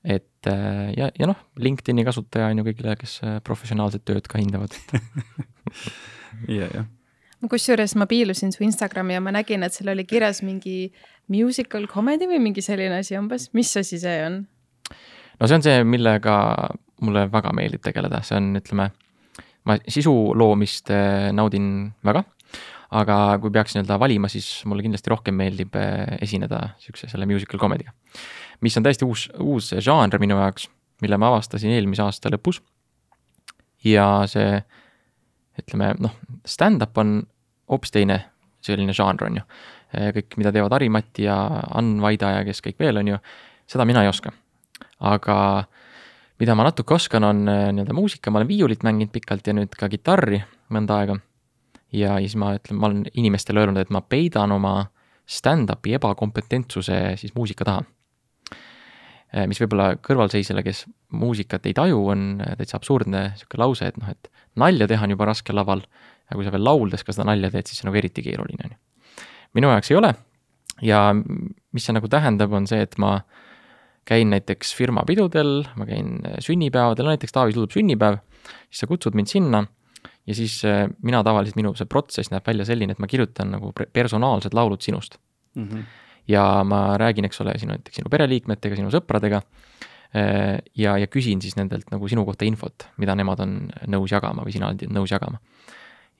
[0.03, 4.73] et eh, ja, ja noh, LinkedIn'i kasutaja on ju kõigile, kes professionaalset tööd ka hindavad
[6.59, 6.89] ja, jah
[7.49, 10.91] kusjuures ma piilusin su Instagrami ja ma nägin, et seal oli kirjas mingi
[11.31, 14.41] musical comedy või mingi selline asi umbes, mis asi see on?
[15.39, 16.35] no see on see, millega
[17.01, 18.91] mulle väga meeldib tegeleda, see on, ütleme,
[19.65, 22.23] ma sisu loomist eh, naudin väga,
[22.91, 27.61] aga kui peaks nii-öelda valima, siis mulle kindlasti rohkem meeldib eh, esineda niisuguse selle musical
[27.61, 27.93] comedy'ga.
[28.61, 30.67] mis on täiesti uus, uus žanr minu jaoks,
[31.01, 32.61] mille ma avastasin eelmise aasta lõpus.
[33.83, 34.61] ja see
[35.61, 36.15] ütleme noh,
[36.47, 37.21] stand-up on
[37.71, 38.19] hoopis teine
[38.61, 39.45] selline žanr, on ju.
[39.91, 41.37] kõik, mida teevad Harimati ja
[41.75, 43.17] Ann Vaida ja kes kõik veel, on ju,
[43.67, 44.31] seda mina ei oska.
[44.99, 45.37] aga
[46.41, 49.75] mida ma natuke oskan, on äh, nii-öelda muusika, ma olen viiulit mänginud pikalt ja nüüd
[49.77, 50.41] ka kitarri
[50.73, 51.17] mõnda aega.
[51.95, 54.75] Ja siis ma ütlen, ma olen inimestele öelnud, et ma peidan oma
[55.31, 57.83] stand-up'i ebakompetentsuse siis muusika taha.
[59.31, 62.25] Äh, mis võib-olla kõrvalseisjale, kes muusikat ei taju, on
[62.59, 66.47] täitsa absurdne niisugune lause, et noh, et nalja teha on juba raske laval ja kui
[66.47, 69.23] sa veel lauldes ka seda nalja teed, siis see on nagu eriti keeruline, on ju.
[69.59, 70.13] minu jaoks ei ole
[70.81, 73.19] ja mis see nagu tähendab, on see, et ma
[74.07, 78.17] käin näiteks firma pidudel, ma käin sünnipäevadel, näiteks Taavi tuleb sünnipäev,
[78.69, 79.63] siis sa kutsud mind sinna
[80.27, 83.73] ja siis äh, mina tavaliselt, minu see protsess näeb välja selline, et ma kirjutan nagu
[83.93, 85.17] personaalsed laulud sinust
[85.55, 85.67] mm.
[85.67, 85.83] -hmm.
[86.27, 91.41] ja ma räägin, eks ole, sinu näiteks sinu pereliikmetega, sinu sõpradega äh, ja, ja küsin
[91.41, 95.11] siis nendelt nagu sinu kohta infot, mida nemad on nõus jagama või sina oled nõus
[95.11, 95.41] jagama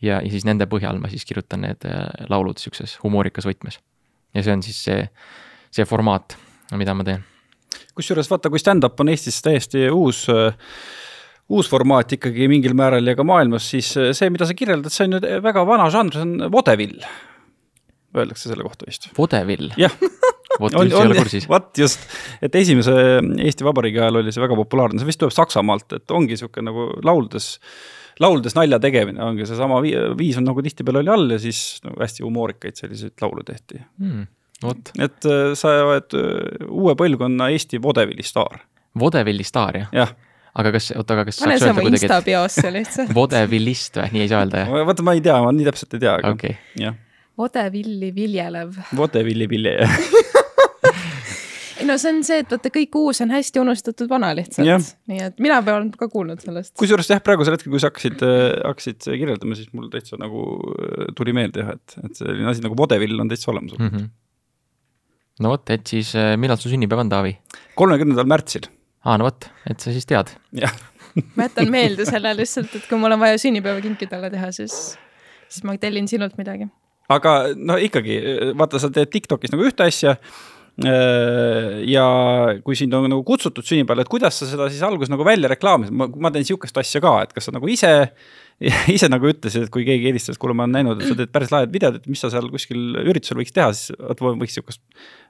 [0.01, 3.79] ja, ja siis nende põhjal ma siis kirjutan need äh, laulud sihukeses humoorikas võtmes.
[4.33, 5.03] ja see on siis see,
[5.71, 6.37] see formaat,
[6.77, 7.23] mida ma teen.
[7.95, 10.55] kusjuures vaata, kui stand-up on Eestis täiesti uus äh,
[11.51, 15.07] uus formaat ikkagi mingil määral ja ka maailmas, siis äh, see, mida sa kirjeldad, see
[15.09, 16.99] on ju väga vana žanr, see on vodevill.
[18.11, 19.09] Öeldakse selle kohta vist.
[19.17, 19.71] vodevill?
[19.79, 19.93] jah
[20.59, 21.47] vot üldse ei ole kursis.
[21.49, 22.03] vot just,
[22.43, 22.93] et esimese
[23.45, 26.87] Eesti Vabariigi ajal oli see väga populaarne, see vist tuleb Saksamaalt, et ongi niisugune nagu
[27.07, 27.53] lauldes
[28.21, 32.25] lauldes nalja tegemine ongi seesama viis on nagu tihtipeale oli all ja siis nagu hästi
[32.25, 34.27] humoorikaid selliseid laule tehti mm,.
[34.65, 34.91] vot.
[34.99, 36.17] et äh, sa oled
[36.67, 38.59] uue põlvkonna Eesti vodevilli staar.
[38.99, 39.95] vodevilli staar, jah?
[39.95, 40.13] jah
[40.59, 44.33] aga kas, oota, aga kas pane see oma Insta biosse lihtsalt vodevillist või, nii ei
[44.33, 44.89] saa öelda, jah?
[44.91, 46.59] vaata, ma ei tea, ma nii täpselt ei tea, aga okay.
[46.79, 46.99] jah.
[47.39, 48.77] vodevilli viljelev.
[48.97, 49.97] vodevilli vilje, jah
[51.81, 54.95] ei no see on see, et vaata, kõik uus on hästi unustatud vana lihtsalt.
[55.09, 56.73] nii et mina olen ka kuulnud sellest.
[56.79, 61.07] kusjuures jah, praegusel hetkel, kui sa hakkasid, äh, hakkasid kirjeldama, siis mul täitsa nagu äh,
[61.17, 63.89] tuli meelde jah, et, et selline asi nagu vodevill on täitsa olemas mm.
[63.89, 64.11] -hmm.
[65.45, 67.37] no vot, et siis äh, millal su sünnipäev on, Taavi?
[67.75, 68.69] kolmekümnendal märtsil.
[69.05, 70.33] Aa, no vot, et sa siis tead.
[71.35, 74.77] ma jätan meelde selle lihtsalt, et kui mul on vaja sünnipäevakinki talle teha, siis,
[75.47, 76.69] siis ma tellin sinult midagi.
[77.11, 78.21] aga no ikkagi,
[78.57, 80.15] vaata, sa teed TikTokis nagu ühte asja
[80.79, 82.05] ja
[82.63, 85.95] kui sind on nagu kutsutud sünnipäevale, et kuidas sa seda siis alguses nagu välja reklaamisid,
[85.97, 87.91] ma, ma teen sihukest asja ka, et kas sa nagu ise,
[88.95, 91.51] ise nagu ütlesid, et kui keegi helistas, kuule, ma olen näinud, et sa teed päris
[91.53, 94.81] lahedat videot, et mis sa seal kuskil üritusel võiks teha, siis vot võiks sihukest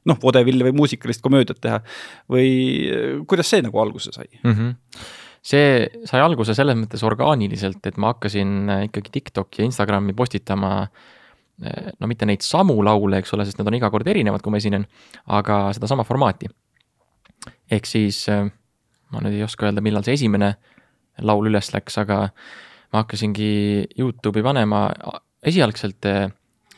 [0.09, 1.81] noh, vodevilli või muusikalist komöödiat teha.
[2.31, 2.51] või
[3.29, 4.53] kuidas see nagu alguse sai mm?
[4.53, 5.07] -hmm.
[5.41, 11.09] see sai alguse selles mõttes orgaaniliselt, et ma hakkasin ikkagi TikTok'i ja Instagrami postitama äh,
[11.61, 14.61] no mitte neid samu laule, eks ole, sest need on iga kord erinevad, kui ma
[14.61, 14.85] esinen,
[15.37, 16.49] aga sedasama formaati.
[17.71, 18.49] ehk siis eh,
[19.11, 20.55] ma nüüd ei oska öelda, millal see esimene
[21.21, 22.23] laul üles läks, aga
[22.91, 23.51] ma hakkasingi
[23.99, 24.87] Youtube'i panema
[25.43, 26.27] esialgselt eh,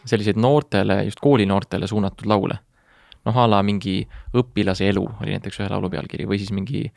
[0.06, 2.60] selliseid noortele, just koolinoortele suunatud laule.
[3.24, 4.02] noh, a la mingi
[4.36, 6.90] õpilase elu oli näiteks ühe laulu pealkiri või siis mingi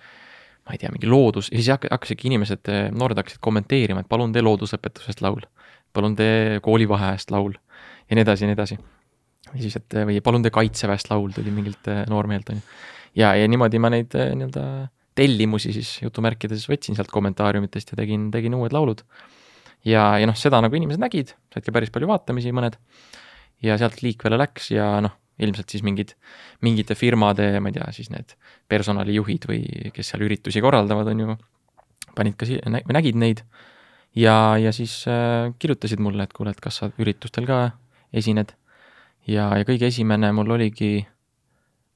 [0.66, 2.66] ma ei tea, mingi loodus ja siis hakkasidki inimesed,
[2.98, 5.46] noored hakkasid kommenteerima, et palun tee loodusõpetusest laul.
[5.94, 7.54] palun tee koolivaheajast laul
[8.10, 8.78] ja nii edasi ja nii edasi.
[9.52, 12.78] või siis, et või palun tee kaitseväest laul tuli mingilt äh, noormehelt, on ju.
[13.22, 14.66] ja, ja niimoodi ma neid äh, nii-öelda
[15.16, 19.02] tellimusi siis jutumärkides võtsin sealt kommentaariumitest ja tegin, tegin uued laulud.
[19.84, 22.78] ja, ja noh, seda nagu inimesed nägid, said ka päris palju vaatamisi, mõned.
[23.64, 26.14] ja sealt liikvele läks ja noh, ilmselt siis mingid,
[26.64, 28.36] mingite firmade, ma ei tea, siis need
[28.68, 29.62] personalijuhid või
[29.94, 31.36] kes seal üritusi korraldavad, on ju,
[32.16, 33.42] panid ka siia, nägid neid
[34.16, 37.60] ja, ja siis äh, kirjutasid mulle, et kuule, et kas sa üritustel ka
[38.12, 38.54] esined.
[39.26, 41.06] ja, ja kõige esimene mul oligi,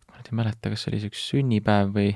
[0.09, 2.11] ma nüüd ei mäleta, kas see oli see üks sünnipäev või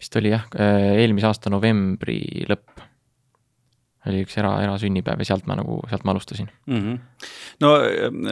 [0.00, 2.91] vist oli jah, eelmise aasta novembri lõpp
[4.08, 6.78] oli üks era, erasünnipäev ja sealt ma nagu, sealt ma alustasin mm.
[6.78, 7.26] -hmm.
[7.62, 7.74] no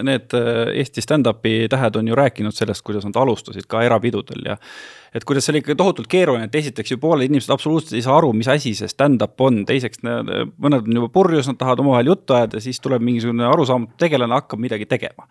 [0.02, 4.56] need äh, Eesti stand-up'i tähed on ju rääkinud sellest, kuidas nad alustasid ka erapidudel ja
[5.14, 8.16] et kuidas see oli ikka tohutult keeruline, et esiteks ju pooled inimesed absoluutselt ei saa
[8.18, 12.34] aru, mis asi see stand-up on, teiseks mõned on juba purjus, nad tahavad omavahel juttu
[12.34, 15.26] ajada, siis tuleb mingisugune arusaamatu tegelane, hakkab midagi tegema.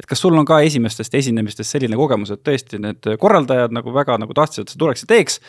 [0.00, 4.18] et kas sul on ka esimestest esinemistest selline kogemus, et tõesti need korraldajad nagu väga
[4.20, 5.40] nagu tahtsid, et sa tuleks ja teeks,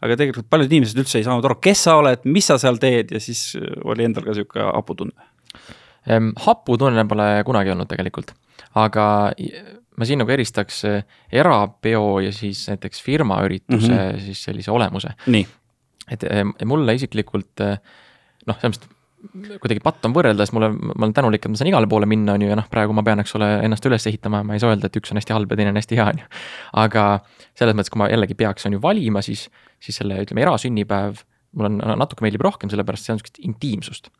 [0.00, 3.14] aga tegelikult paljud inimesed üldse ei saanud aru, kes sa oled, mis sa seal teed
[3.14, 5.28] ja siis äh, oli endal ka sihuke haputunne.
[6.46, 8.32] haputunne pole kunagi olnud tegelikult,
[8.80, 9.06] aga
[10.00, 14.20] ma siin nagu eristaks äh, erapeo ja siis näiteks firmaürituse mm -hmm.
[14.24, 15.12] siis sellise olemuse.
[16.10, 16.24] et
[16.64, 17.78] mulle isiklikult äh,
[18.46, 18.96] noh, selles mõttes
[19.60, 22.34] kuidagi patt on võrrelda, sest mulle, ma olen tänulik, et ma saan igale poole minna,
[22.38, 24.72] on ju, ja noh, praegu ma pean, eks ole, ennast üles ehitama, ma ei saa
[24.72, 26.28] öelda, et üks on hästi halb ja teine on hästi hea, on ju.
[26.84, 27.04] aga
[27.58, 29.48] selles mõttes, kui ma jällegi peaks, on ju, valima, siis,
[29.80, 31.24] siis selle, ütleme, erasünnipäev
[31.58, 34.10] mul on natuke meeldib rohkem, sellepärast see on niisugust intiimsust.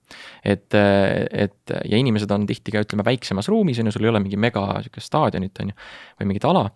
[0.42, 4.22] et, et ja inimesed on tihti ka ütleme väiksemas ruumis on ju, sul ei ole
[4.24, 5.78] mingi mega niisugust staadionit on ju,
[6.20, 6.66] või mingit ala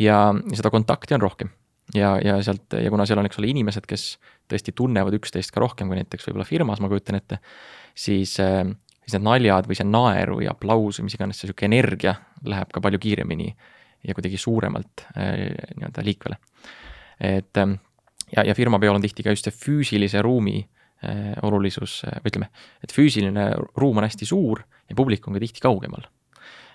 [0.00, 0.18] ja
[0.50, 1.52] seda kontakti on rohkem
[1.94, 4.12] ja, ja sealt ja kuna seal on, eks ole, inimesed, kes
[4.50, 7.40] tõesti tunnevad üksteist ka rohkem kui näiteks võib-olla firmas, ma kujutan ette,
[7.94, 12.16] siis, siis need naljad või see naer või aplaus või mis iganes, see niisugune energia
[12.50, 13.52] läheb ka palju kiiremini
[14.08, 16.40] ja kuidagi suuremalt äh, nii-öelda liikvele.
[17.20, 17.62] et
[18.36, 22.50] ja, ja firmapeol on tihti ka just see füüsilise ruumi äh, olulisus, või ütleme,
[22.84, 26.08] et füüsiline ruum on hästi suur ja publik on ka tihti kaugemal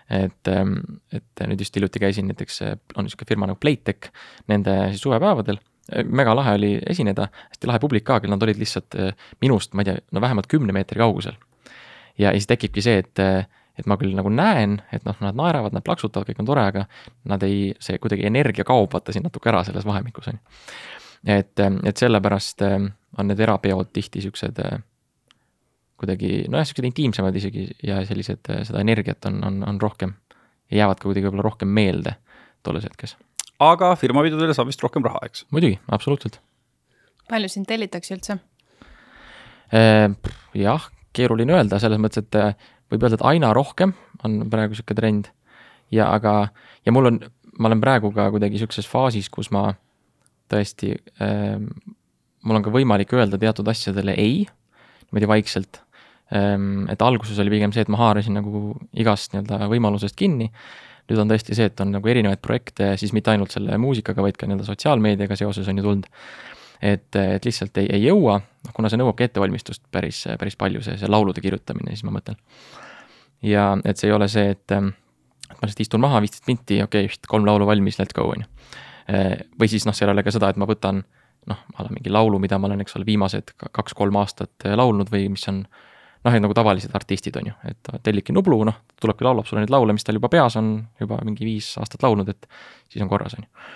[0.10, 0.76] et, ähm,
[1.13, 4.12] et nüüd just hiljuti käisin näiteks, äh, on niisugune firma nagu Playtech,
[4.52, 5.60] nende siis suvepäevadel,
[5.91, 9.74] äh, mega lahe oli esineda, hästi lahe publik ka, küll nad olid lihtsalt äh, minust,
[9.74, 11.38] ma ei tea, no vähemalt kümne meetri kaugusel.
[12.18, 13.20] ja, ja siis tekibki see, et,
[13.76, 16.86] et ma küll nagu näen, et noh, nad naeravad, nad plaksutavad, kõik on tore, aga
[17.26, 20.62] nad ei, see kuidagi energia kaob vaata siin natuke ära selles vahemikus, on ju.
[21.25, 24.61] Et, et sellepärast on need erapeod tihti siuksed
[25.99, 30.13] kuidagi nojah, siuksed intiimsemad isegi ja sellised, äh, seda energiat on, on, on rohkem.
[30.71, 32.15] ja jäävad ka kuidagi võib-olla rohkem meelde
[32.63, 33.15] tolles hetkes.
[33.59, 35.45] aga firmapidudele saab vist rohkem raha, eks?
[35.55, 36.41] muidugi, absoluutselt.
[37.29, 38.39] palju sind tellitakse üldse?
[40.55, 40.83] Jah,
[41.15, 42.35] keeruline öelda, selles mõttes, et
[42.91, 45.31] võib öelda, et aina rohkem on praegu sihuke trend.
[45.91, 46.49] ja aga,
[46.85, 47.19] ja mul on,
[47.59, 49.71] ma olen praegu ka kuidagi sihukeses faasis, kus ma
[50.51, 51.58] tõesti äh,,
[52.45, 54.43] mul on ka võimalik öelda teatud asjadele ei,
[55.10, 55.86] niimoodi vaikselt
[56.34, 60.49] Ehm, et alguses oli pigem see, et ma haarasin nagu igast nii-öelda võimalusest kinni.
[61.05, 64.39] nüüd on tõesti see, et on nagu erinevaid projekte, siis mitte ainult selle muusikaga, vaid
[64.41, 66.08] ka nii-öelda sotsiaalmeediaga seoses on ju tulnud.
[66.81, 70.97] et, et lihtsalt ei, ei jõua, noh kuna see nõuabki ettevalmistust päris, päris palju, see,
[70.97, 72.41] see laulude kirjutamine, siis ma mõtlen.
[73.45, 77.05] ja et see ei ole see, et, et ma lihtsalt istun maha, viisteist minti, okei
[77.05, 78.49] okay,, kolm laulu valmis, let's go, on ju.
[79.10, 81.04] Ehm, või siis noh, seal ei ole ka seda, et ma võtan
[81.50, 85.28] noh, ma olen mingi laulu, mida ma olen, eks ole, viimased kaks-kolm aastat laulnud või
[85.34, 85.62] mis on
[86.26, 89.74] noh, et nagu tavalised artistid on ju, et tellibki Nublu, noh, tulebki laulab sulle neid
[89.74, 92.50] laule, mis tal juba peas on, juba mingi viis aastat laulnud, et
[92.89, 93.68] siis on korras, on ju.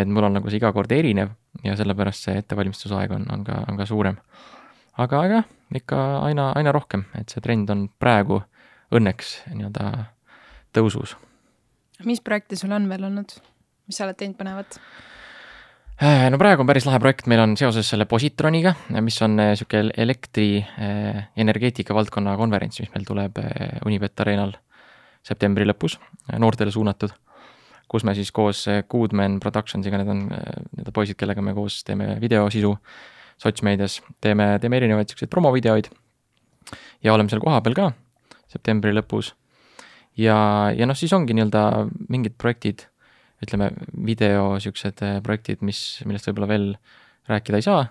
[0.00, 1.34] et mul on nagu see iga kord erinev
[1.66, 4.16] ja sellepärast see ettevalmistusaeg on, on ka, on ka suurem.
[4.96, 8.40] aga jah, ikka aina, aina rohkem, et see trend on praegu
[8.96, 9.92] õnneks nii-öelda
[10.72, 11.18] tõusus.
[12.08, 13.36] mis projekte sul on veel olnud?
[13.90, 14.78] Mis sa oled teinud põnevat?
[16.00, 18.72] no praegu on päris lahe projekt, meil on seoses selle Positroniga,
[19.04, 20.62] mis on sihuke elektri
[21.36, 23.36] energeetika valdkonna konverents, mis meil tuleb
[23.84, 24.54] Unibet Arenal
[25.26, 25.98] septembri lõpus,
[26.38, 27.12] noortele suunatud.
[27.90, 32.70] kus me siis koos Goodman Productionsiga, need on need poisid, kellega me koos teeme videosisu
[33.40, 35.90] sotsmeedias, teeme, teeme erinevaid siukseid promovideoid.
[37.02, 37.90] ja oleme seal kohapeal ka
[38.48, 39.34] septembri lõpus.
[40.16, 41.64] ja, ja noh, siis ongi nii-öelda
[42.08, 42.86] mingid projektid
[43.44, 43.70] ütleme,
[44.06, 46.66] video siuksed äh, projektid, mis, millest võib-olla veel
[47.30, 47.84] rääkida ei saa,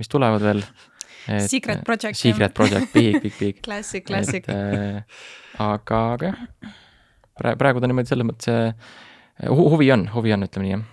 [0.00, 0.62] mis tulevad veel.
[1.48, 2.18] Secret project.
[2.20, 4.48] Secret project, big, big, big Classic, classic.
[4.52, 5.00] Äh,
[5.62, 6.72] aga, aga jah,
[7.40, 8.50] praegu, praegu ta niimoodi selles mõttes
[9.48, 10.90] hu, huvi on, huvi on, ütleme nii, jah.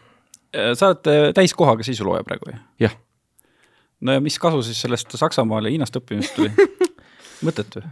[0.75, 2.57] Sa oled täiskohaga sisulooja praegu või?
[2.83, 2.95] jah.
[4.03, 6.51] no ja mis kasu siis sellest Saksamaal ja Hiinast õppimisest tuli
[7.47, 7.83] mõttetu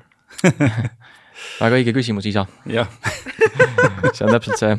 [1.60, 2.48] väga õige küsimus, isa.
[2.68, 2.92] jah
[4.16, 4.74] see on täpselt see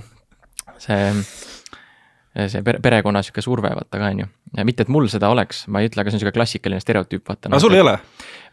[0.80, 4.28] see, see perekonna sihuke surve, vaata ka on ju.
[4.66, 7.50] mitte, et mul seda oleks, ma ei ütle, aga see on sihuke klassikaline stereotüüp, vaata.
[7.50, 7.96] aga sul ei ole?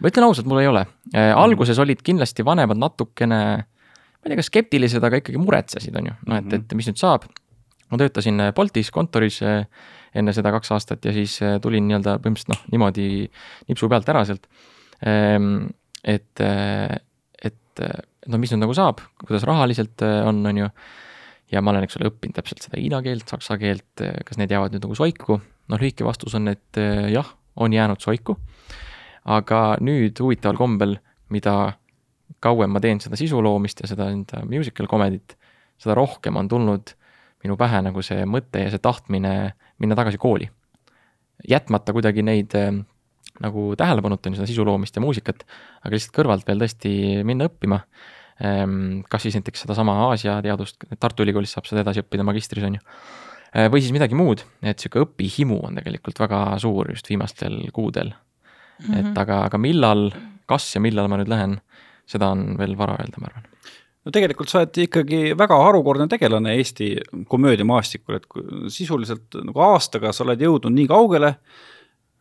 [0.01, 0.85] ma ütlen ausalt, mul ei ole.
[1.13, 6.11] Äh, alguses olid kindlasti vanemad natukene, ma ei tea, kas skeptilised, aga ikkagi muretsesid, on
[6.11, 7.29] ju, noh, et, et mis nüüd saab.
[7.87, 9.63] ma töötasin Boltis kontoris äh,
[10.17, 13.09] enne seda kaks aastat ja siis äh, tulin nii-öelda põhimõtteliselt noh, niimoodi
[13.69, 14.49] nipsu pealt ära sealt.
[15.05, 15.67] Ehm,
[16.07, 17.81] et, et
[18.27, 20.69] no mis nüüd nagu saab, kuidas rahaliselt on, on ju
[21.51, 24.75] ja ma olen, eks ole, õppinud täpselt seda hiina keelt, saksa keelt, kas need jäävad
[24.75, 25.39] nüüd nagu soiku?
[25.67, 27.27] noh, lühike vastus on, et eh, jah,
[27.59, 28.37] on jäänud soiku.
[29.27, 30.97] aga nüüd huvitaval kombel,
[31.33, 31.77] mida
[32.43, 35.35] kauem ma teen seda sisu loomist ja seda enda musical comedy't,
[35.79, 36.93] seda rohkem on tulnud
[37.43, 39.33] minu pähe nagu see mõte ja see tahtmine
[39.79, 40.49] minna tagasi kooli.
[41.47, 42.71] jätmata kuidagi neid eh,
[43.43, 45.43] nagu tähelepanuta, seda sisu loomist ja muusikat,
[45.83, 46.93] aga lihtsalt kõrvalt veel tõesti
[47.27, 47.83] minna õppima
[48.37, 52.83] kas siis näiteks sedasama Aasia teadust, Tartu Ülikoolis saab seda edasi õppida magistris, on ju.
[53.55, 58.11] Ehm, või siis midagi muud, et sihuke õpihimu on tegelikult väga suur just viimastel kuudel
[58.13, 58.85] mm.
[58.85, 58.99] -hmm.
[58.99, 60.11] et aga, aga millal,
[60.45, 61.59] kas ja millal ma nüüd lähen,
[62.05, 63.47] seda on veel vara öelda, ma arvan
[64.07, 66.93] no tegelikult sa oled ikkagi väga harukordne tegelane Eesti
[67.27, 68.27] komöödiamaastikul, et
[68.71, 71.33] sisuliselt nagu aastaga sa oled jõudnud nii kaugele,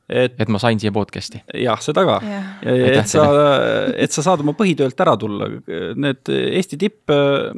[0.09, 1.41] et, et ma sain siia podcast'i.
[1.63, 2.19] jah, seda ka.
[2.63, 3.27] et sa,
[3.99, 5.51] et sa saad oma põhitöölt ära tulla,
[5.99, 7.51] need Eesti tipp äh,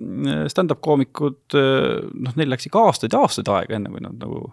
[0.52, 4.46] stand-up koomikud, äh, noh, neil läks ikka aastaid ja aastaid aega, enne kui nad nagu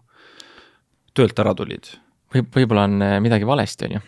[1.16, 1.96] töölt ära tulid.
[2.34, 4.06] või võib-olla on äh, midagi valesti, on ju,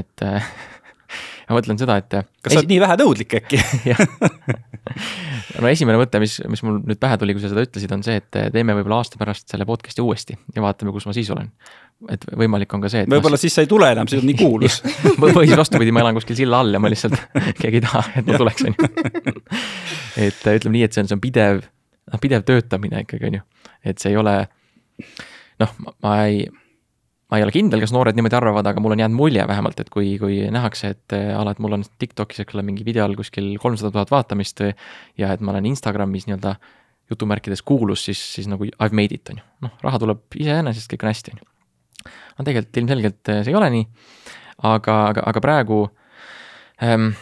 [0.00, 0.26] et
[1.46, 2.10] ma mõtlen seda, et.
[2.10, 2.56] kas esi...
[2.56, 3.62] sa oled nii vähenõudlik äkki
[5.62, 8.18] no esimene mõte, mis, mis mul nüüd pähe tuli, kui sa seda ütlesid, on see,
[8.18, 11.52] et teeme võib-olla aasta pärast selle podcast'i uuesti ja vaatame, kus ma siis olen.
[12.10, 13.10] Et võimalik on ka see, et.
[13.10, 13.42] võib-olla ma...
[13.42, 14.80] siis sa ei tule enam, siis on nii kuulus
[15.20, 17.18] või siis vastupidi, ma elan kuskil silla all ja ma lihtsalt,
[17.60, 19.36] keegi ei taha, et ma tuleks, on ju.
[20.28, 21.62] et ütleme nii, et see on, see on pidev,
[22.12, 23.46] noh pidev töötamine ikkagi, on ju,
[23.92, 24.34] et see ei ole,
[25.62, 26.44] noh, ma ei
[27.32, 29.88] ma ei ole kindel, kas noored niimoodi arvavad, aga mul on jäänud mulje vähemalt, et
[29.88, 33.54] kui, kui nähakse, et äh, ala, et mul on TikTokis, eks ole, mingi videol kuskil
[33.62, 36.58] kolmsada tuhat vaatamist ja et ma olen Instagramis nii-öelda
[37.12, 39.46] jutumärkides kuulus, siis, siis nagu I ve made it, on ju.
[39.66, 41.51] noh, raha tuleb iseenesest, kõik on hästi, on ju.
[42.04, 43.86] No tegelikult ilmselgelt äh, see ei ole nii,
[44.72, 45.80] aga, aga, aga praegu
[46.82, 47.12] ähm,,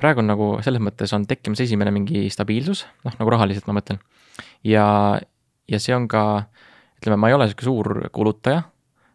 [0.00, 4.02] praegu on nagu selles mõttes on tekkimas esimene mingi stabiilsus, noh nagu rahaliselt ma mõtlen.
[4.66, 4.86] ja,
[5.70, 6.46] ja see on ka,
[7.00, 8.64] ütleme, ma ei ole sihuke suur kulutaja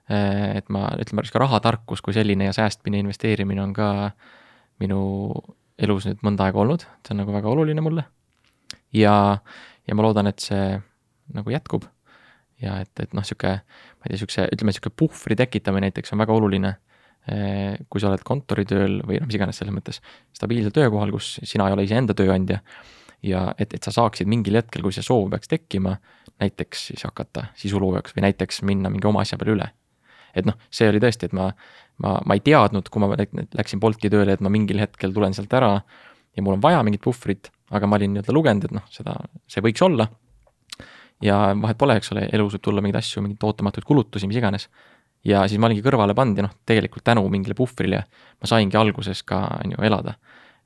[0.08, 3.90] Äh, et ma, ütleme, ka rahatarkus kui selline ja säästmine, investeerimine on ka
[4.80, 5.02] minu
[5.84, 8.06] elus nüüd mõnda aega olnud, see on nagu väga oluline mulle.
[8.96, 9.42] ja,
[9.84, 10.78] ja ma loodan, et see
[11.36, 11.90] nagu jätkub.
[12.64, 16.24] Ja et, et noh, sihuke, ma ei tea, siukse, ütleme sihuke puhvri tekitamine näiteks on
[16.24, 16.76] väga oluline.
[17.28, 19.98] Äh, kui sa oled kontoritööl või noh, mis iganes selles mõttes
[20.38, 22.62] stabiilsel töökohal, kus sina ei ole iseenda tööandja
[23.26, 25.98] ja et, et sa saaksid mingil hetkel, kui see soov peaks tekkima,
[26.40, 29.68] näiteks siis hakata sisuloojaks või näiteks minna mingi oma asja peale üle
[30.38, 31.50] et noh, see oli tõesti, et ma,
[32.04, 35.54] ma, ma ei teadnud, kui ma läksin Bolti tööle, et ma mingil hetkel tulen sealt
[35.58, 39.18] ära ja mul on vaja mingit puhvrit, aga ma olin nii-öelda lugenud, et noh, seda,
[39.50, 40.08] see võiks olla.
[41.24, 44.70] Ja vahet pole, eks ole, elus võib tulla mingeid asju, mingeid ootamatuid kulutusi, mis iganes.
[45.26, 49.24] ja siis ma olingi kõrvale pannud ja noh, tegelikult tänu mingile puhvrile ma saingi alguses
[49.24, 50.18] ka, on ju, elada.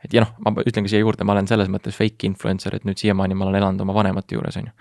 [0.04, 3.00] et ja noh, ma ütlengi siia juurde, ma olen selles mõttes fake influencer, et nüüd
[3.00, 4.74] siiamaani ma olen elanud oma vanemate juures, on ju.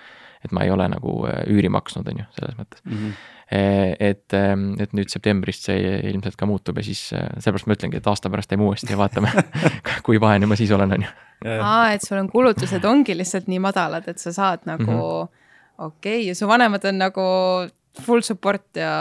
[0.44, 2.97] et ma ei ole nagu äh, üüri maksnud, on ju, selles mõttes mm.
[2.97, 7.66] -hmm Eh, et, ehm, et nüüd septembrist see ilmselt ka muutub ja siis eh, sellepärast
[7.66, 9.32] ma ütlengi, et aasta pärast teeme uuesti ja vaatame
[10.07, 11.11] kui vaene ma siis olen, on ju.
[11.57, 15.39] aa, et sul on kulutused ongi lihtsalt nii madalad, et sa saad nagu mm -hmm.
[15.81, 17.26] Okei okay, ja su vanemad on nagu
[18.05, 18.93] full support ja.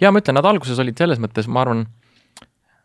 [0.00, 1.84] ja ma ütlen, nad alguses olid selles mõttes, ma arvan,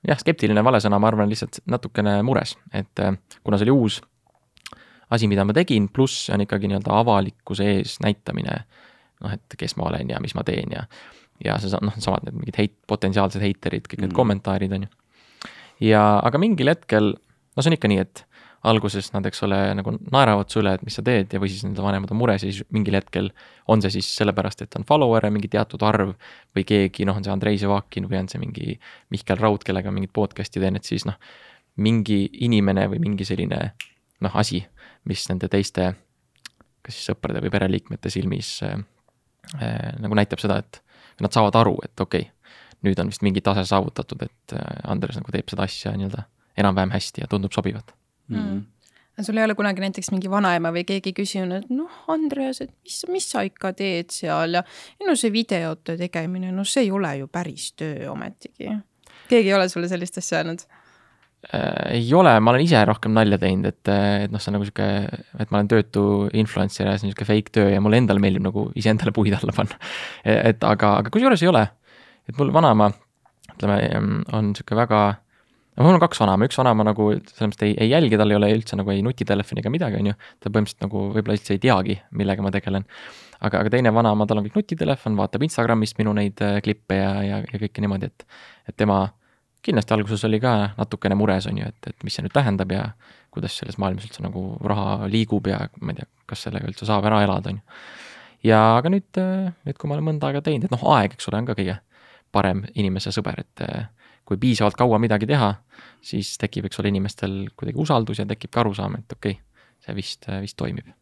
[0.08, 4.00] jah, skeptiline vale sõna, ma arvan lihtsalt natukene mures, et eh, kuna see oli uus
[5.10, 8.64] asi, mida ma tegin, pluss see on ikkagi nii-öelda avalikkuse ees näitamine.
[9.20, 10.86] noh, et kes ma olen ja mis ma teen ja,
[11.44, 14.16] ja see noh, samad need mingid heit-, potentsiaalsed heiterid, kõik need Mhm.
[14.16, 14.90] kommentaarid on ju.
[15.90, 17.14] ja, aga mingil hetkel,
[17.56, 18.24] no see on ikka nii, et
[18.68, 21.84] alguses nad, eks ole, nagu naeravad sulle, et mis sa teed ja, või siis nende
[21.84, 23.30] vanemad on mures ja siis mingil hetkel
[23.72, 26.12] on see siis sellepärast, et on follower'e mingi teatud arv
[26.57, 28.76] või keegi, noh, on see Andrei Zevakin või on see mingi
[29.16, 31.16] Mihkel Raud, kellega mingit podcast'i teen, et siis noh,
[31.80, 33.62] mingi inimene või mingi selline
[34.26, 34.66] noh, asi,
[35.07, 35.93] mis nende teiste
[36.84, 38.76] kas siis sõprade või pereliikmete silmis äh,
[39.62, 40.82] äh, nagu näitab seda, et
[41.24, 42.55] nad saavad aru, et okei okay,
[42.88, 46.26] nüüd on vist mingi tase saavutatud, et äh, Andres nagu teeb seda asja nii-öelda
[46.60, 47.93] enam-vähem hästi ja tundub sobivat.
[48.30, 48.66] Mm.
[49.26, 53.30] sul ei ole kunagi näiteks mingi vanaema või keegi küsinud, noh, Andreas, et mis, mis
[53.32, 54.64] sa ikka teed seal ja
[55.08, 58.72] no see videote tegemine, no see ei ole ju päris töö ometigi.
[59.30, 60.64] keegi ei ole sulle sellist asja öelnud?
[61.54, 64.66] Äh, ei ole, ma olen ise rohkem nalja teinud, et, et noh, see on nagu
[64.68, 64.88] sihuke,
[65.40, 66.02] et ma olen töötu
[66.36, 69.56] influencer ja see on sihuke fake töö ja mulle endale meeldib nagu iseendale puid alla
[69.56, 69.78] panna.
[70.28, 71.64] et aga, aga kusjuures ei ole,
[72.28, 72.90] et mul vanaema,
[73.54, 73.80] ütleme,
[74.36, 75.00] on sihuke väga,
[75.80, 78.38] no mul on kaks vanaema, üks vanaema nagu selles mõttes ei, ei jälgi, tal ei
[78.38, 80.16] ole üldse nagu ei nutitelefoni ega midagi, on ju.
[80.44, 82.88] ta põhimõtteliselt nagu võib-olla üldse ei teagi, millega ma tegelen.
[83.40, 87.14] aga, aga teine vanaema, tal on kõik nutitelefon, vaatab Instagramist minu neid äh, klippe ja,
[87.24, 88.28] ja, ja kõike niimoodi, et,
[88.68, 89.06] et tema
[89.64, 92.84] kindlasti alguses oli ka natukene mures, on ju, et, et mis see nüüd tähendab ja
[93.32, 97.08] kuidas selles maailmas üldse nagu raha liigub ja ma ei tea, kas sellega üldse saab
[97.08, 97.84] ära elada, on ju.
[98.52, 99.20] ja aga nüüd,
[99.68, 101.80] nüüd kui ma olen mõnda aega teinud, et noh, aeg, eks ole, on ka kõige
[102.36, 103.88] parem inimese sõber, et eh,
[104.30, 105.52] kui piisavalt kaua midagi teha,
[106.06, 109.98] siis tekib, eks ole, inimestel kuidagi usaldus ja tekib ka arusaam, et okei okay,, see
[109.98, 110.94] vist, vist toimib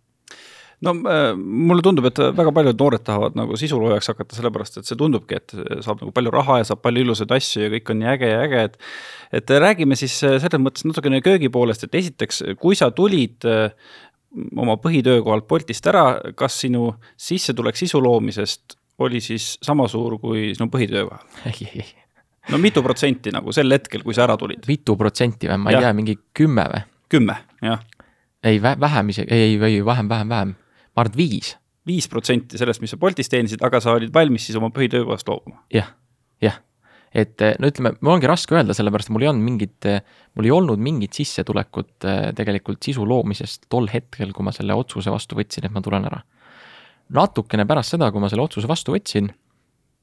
[0.86, 4.98] no äh, mulle tundub, et väga paljud noored tahavad nagu sisuloojaks hakata, sellepärast et see
[5.00, 5.56] tundubki, et
[5.86, 8.42] saab nagu palju raha ja saab palju ilusaid asju ja kõik on nii äge ja
[8.46, 12.92] äge, et et räägime siis äh, selles mõttes natukene köögi poolest, et esiteks, kui sa
[12.96, 13.70] tulid äh,
[14.58, 16.08] oma põhitöökohalt Boltist ära,
[16.38, 21.26] kas sinu sissetulek sisu loomisest oli siis sama suur kui sinu põhitöökohal?
[21.50, 22.07] ei, ei, ei.
[22.52, 24.66] No mitu protsenti nagu sel hetkel, kui sa ära tulid?
[24.70, 25.88] mitu protsenti või, ma ei Jah.
[25.88, 26.84] tea, mingi kümme või?
[27.12, 27.84] kümme, jah.
[28.44, 30.54] ei, vähem isegi, ei, ei, vähem, vähem, vähem.
[30.56, 31.56] ma arvan, et viis.
[31.88, 35.62] viis protsenti sellest, mis sa Boltis teenisid, aga sa olid valmis siis oma põhitöökohast loobuma?
[35.74, 35.92] jah,
[36.44, 36.62] jah.
[37.12, 39.92] et no ütleme, mul ongi raske öelda, sellepärast mul ei olnud mingit,
[40.36, 45.14] mul ei olnud mingit sissetulekut eh, tegelikult sisu loomisest tol hetkel, kui ma selle otsuse
[45.14, 46.24] vastu võtsin, et ma tulen ära.
[47.16, 49.32] natukene pärast seda, kui ma selle otsuse vastu võtsin,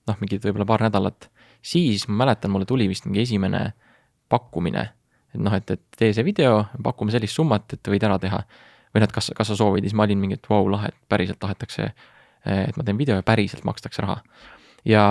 [0.09, 1.29] noh, mingid võib-olla paar nädalat,
[1.65, 3.67] siis ma mäletan, mulle tuli vist mingi esimene
[4.33, 4.85] pakkumine,
[5.35, 8.43] et noh, et, et tee see video, pakume sellist summat, et võid ära teha.
[8.95, 10.75] või noh, et kas, kas sa soovid ja siis ma olin mingi, et vau wow,,
[10.77, 11.89] lahe, et päriselt tahetakse,
[12.45, 14.21] et ma teen video ja päriselt makstakse raha.
[14.85, 15.07] ja,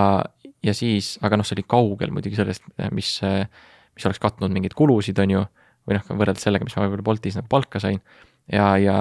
[0.62, 2.64] ja siis, aga noh, see oli kaugel muidugi sellest,
[2.96, 3.18] mis,
[3.96, 5.44] mis oleks katnud mingeid kulusid, on ju,
[5.84, 8.00] või noh, võrreldes sellega, mis ma võib-olla Boltis nagu palka sain.
[8.52, 8.98] ja, ja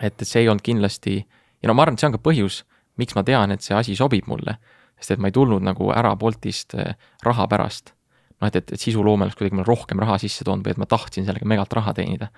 [0.00, 1.20] et, et see ei olnud kindlasti
[1.64, 2.62] ja no ma arvan, et see on ka põhjus,
[3.00, 4.58] miks ma tean, et see asi sobib mulle.
[5.04, 6.94] Sest et ma ei tulnud nagu ära Boltist eh,
[7.24, 7.92] raha pärast.
[8.40, 10.88] noh, et, et, et sisuloome oleks kuidagi mulle rohkem raha sisse toonud või et ma
[10.90, 12.30] tahtsin sellega megalt raha teenida.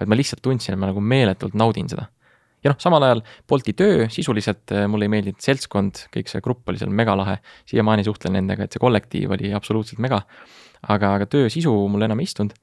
[0.00, 2.08] vaid ma lihtsalt tundsin, et ma nagu meeletult naudin seda.
[2.64, 6.68] ja noh, samal ajal Bolti töö sisuliselt eh, mulle ei meeldinud seltskond, kõik see grupp
[6.68, 7.38] oli seal megalahe,
[7.68, 10.24] siiamaani suhtlen nendega, et see kollektiiv oli absoluutselt mega.
[10.82, 12.56] aga, aga töö sisu mulle enam ei istunud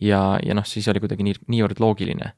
[0.00, 2.32] ja, ja noh, siis oli kuidagi nii, niivõrd loogiline,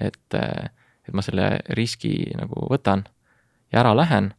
[0.00, 3.04] et, et ma selle riski nagu võtan
[3.72, 4.32] ja ära lähen.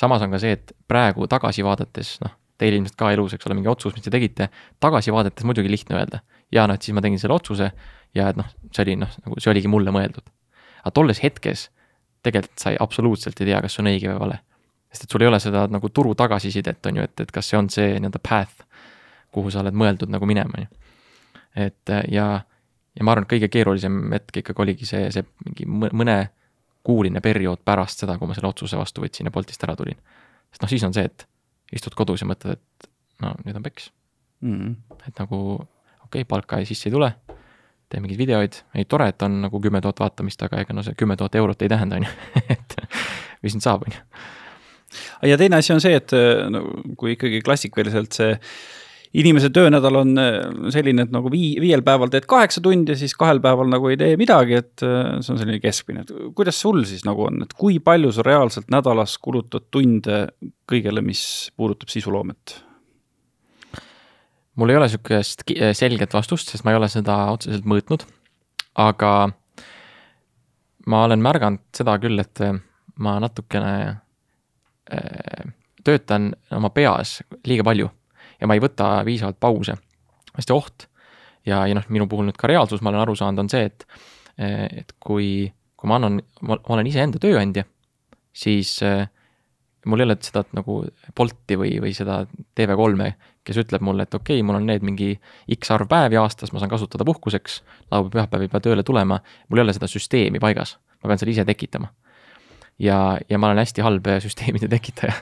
[0.00, 3.56] Samas on ka see, et praegu tagasi vaadates, noh, teil ilmselt ka elus, eks ole,
[3.58, 4.50] mingi otsus, mis te tegite,
[4.82, 6.20] tagasi vaadates muidugi lihtne öelda.
[6.52, 7.70] ja noh, et siis ma tegin selle otsuse
[8.16, 10.26] ja et noh, see oli noh, nagu see oligi mulle mõeldud.
[10.82, 11.68] aga tolles hetkes
[12.22, 14.40] tegelikult sa ei, absoluutselt ei tea, kas see on õige või vale.
[14.90, 17.58] sest et sul ei ole seda nagu turu tagasisidet, on ju, et, et kas see
[17.58, 18.64] on see nii-öelda path,
[19.32, 20.96] kuhu sa oled mõeldud nagu minema, on ju.
[21.68, 22.26] et ja,
[22.96, 26.18] ja ma arvan, et kõige keerulisem hetk ikkagi oligi see, see mingi mõne
[26.86, 29.98] kuuline periood pärast seda, kui ma selle otsuse vastu võtsin ja Boltist ära tulin.
[30.50, 31.26] sest noh, siis on see, et
[31.76, 32.90] istud kodus ja mõtled, et
[33.22, 33.90] no nüüd on peks
[34.40, 34.74] mm.
[35.08, 37.12] et nagu okei okay,, palka sisse ei tule,
[37.90, 40.96] teen mingeid videoid, ei tore, et on nagu kümme tuhat vaatamist, aga ega no see
[40.98, 42.12] kümme tuhat eurot ei tähenda, on ju,
[42.56, 42.76] et
[43.44, 44.02] mis nüüd saab, on ju.
[45.30, 46.16] ja teine asi on see, et
[46.50, 46.64] no
[46.98, 48.34] kui ikkagi klassikaliselt see
[49.14, 50.38] inimese töönädal on äh,
[50.70, 53.98] selline, et nagu vii-, viiel päeval teed kaheksa tundi ja siis kahel päeval nagu ei
[53.98, 57.54] tee midagi, et äh, see on selline keskmine, et kuidas sul siis nagu on, et
[57.58, 60.22] kui palju sa reaalselt nädalas kulutad tunde
[60.70, 61.24] kõigele, mis
[61.56, 62.60] puudutab sisuloomet?
[64.60, 65.46] mul ei ole niisugust
[65.78, 68.02] selget vastust, sest ma ei ole seda otseselt mõõtnud,
[68.82, 69.12] aga
[70.90, 72.42] ma olen märganud seda küll, et
[73.00, 73.72] ma natukene
[74.92, 75.48] äh,
[75.86, 77.88] töötan oma peas liiga palju
[78.40, 79.76] ja ma ei võta piisavalt pause.
[80.36, 80.86] sest oht
[81.46, 83.86] ja, ja noh, minu puhul nüüd ka reaalsus, ma olen aru saanud, on see, et
[84.40, 87.66] et kui, kui ma annan, ma olen iseenda tööandja,
[88.32, 88.78] siis
[89.84, 90.78] mul ei ole seda nagu
[91.16, 92.22] Bolti või, või seda
[92.56, 93.10] TV3-e,
[93.44, 95.10] kes ütleb mulle, et okei okay,, mul on need mingi
[95.58, 97.60] X arv päevi aastas, ma saan kasutada puhkuseks,
[97.90, 101.36] laupäev, pühapäev ei pea tööle tulema, mul ei ole seda süsteemi paigas, ma pean selle
[101.36, 101.92] ise tekitama
[102.80, 105.14] ja, ja ma olen hästi halb süsteemide tekitaja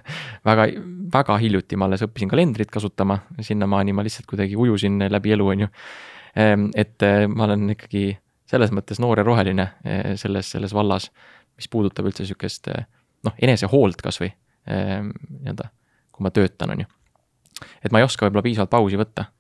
[0.46, 0.68] väga,
[1.12, 5.66] väga hiljuti ma alles õppisin kalendrit kasutama, sinnamaani ma lihtsalt kuidagi ujusin läbi elu, on
[5.66, 5.70] ju.
[6.38, 8.12] Ehm, et eh, ma olen ikkagi
[8.48, 11.10] selles mõttes noor ja roheline eh, selles, selles vallas,
[11.58, 12.86] mis puudutab üldse sihukest eh,
[13.26, 15.70] noh, enesehoolt kasvõi ehm, nii-öelda,
[16.14, 16.90] kui ma töötan, on ju.
[17.82, 19.30] et ma ei oska võib-olla piisavalt pausi võtta.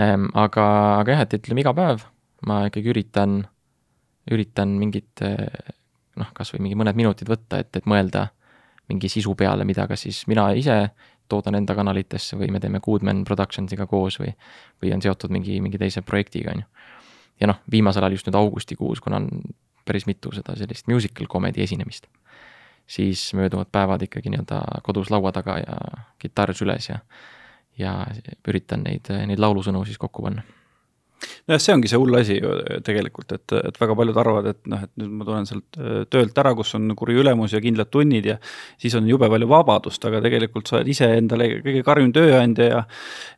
[0.00, 0.66] Ehm, aga,
[1.00, 2.04] aga jah, et ütleme iga päev
[2.48, 3.42] ma ikkagi üritan,
[4.32, 5.22] üritan mingit
[6.20, 8.26] noh, kasvõi mingi mõned minutid võtta, et, et mõelda
[8.90, 10.76] mingi sisu peale, mida kas siis mina ise
[11.30, 14.32] toodan enda kanalitesse või me teeme Goodman Productionsiga koos või,
[14.82, 16.88] või on seotud mingi, mingi teise projektiga, on ju.
[17.40, 19.30] ja noh, viimasel ajal just nüüd augustikuus, kuna on
[19.88, 22.08] päris mitu seda sellist musical comedy esinemist,
[22.86, 25.78] siis mööduvad päevad ikkagi nii-öelda kodus laua taga ja
[26.22, 26.98] kitarr süles ja,
[27.78, 27.94] ja
[28.48, 30.44] üritan neid, neid laulusõnu siis kokku panna
[31.48, 32.52] nojah, see ongi see hull asi ju
[32.86, 36.38] tegelikult, et, et väga paljud arvavad, et noh, et nüüd ma tulen sealt äh, töölt
[36.42, 38.36] ära, kus on kuri ülemus ja kindlad tunnid ja
[38.80, 42.82] siis on jube palju vabadust, aga tegelikult sa oled ise endale kõige karmim tööandja ja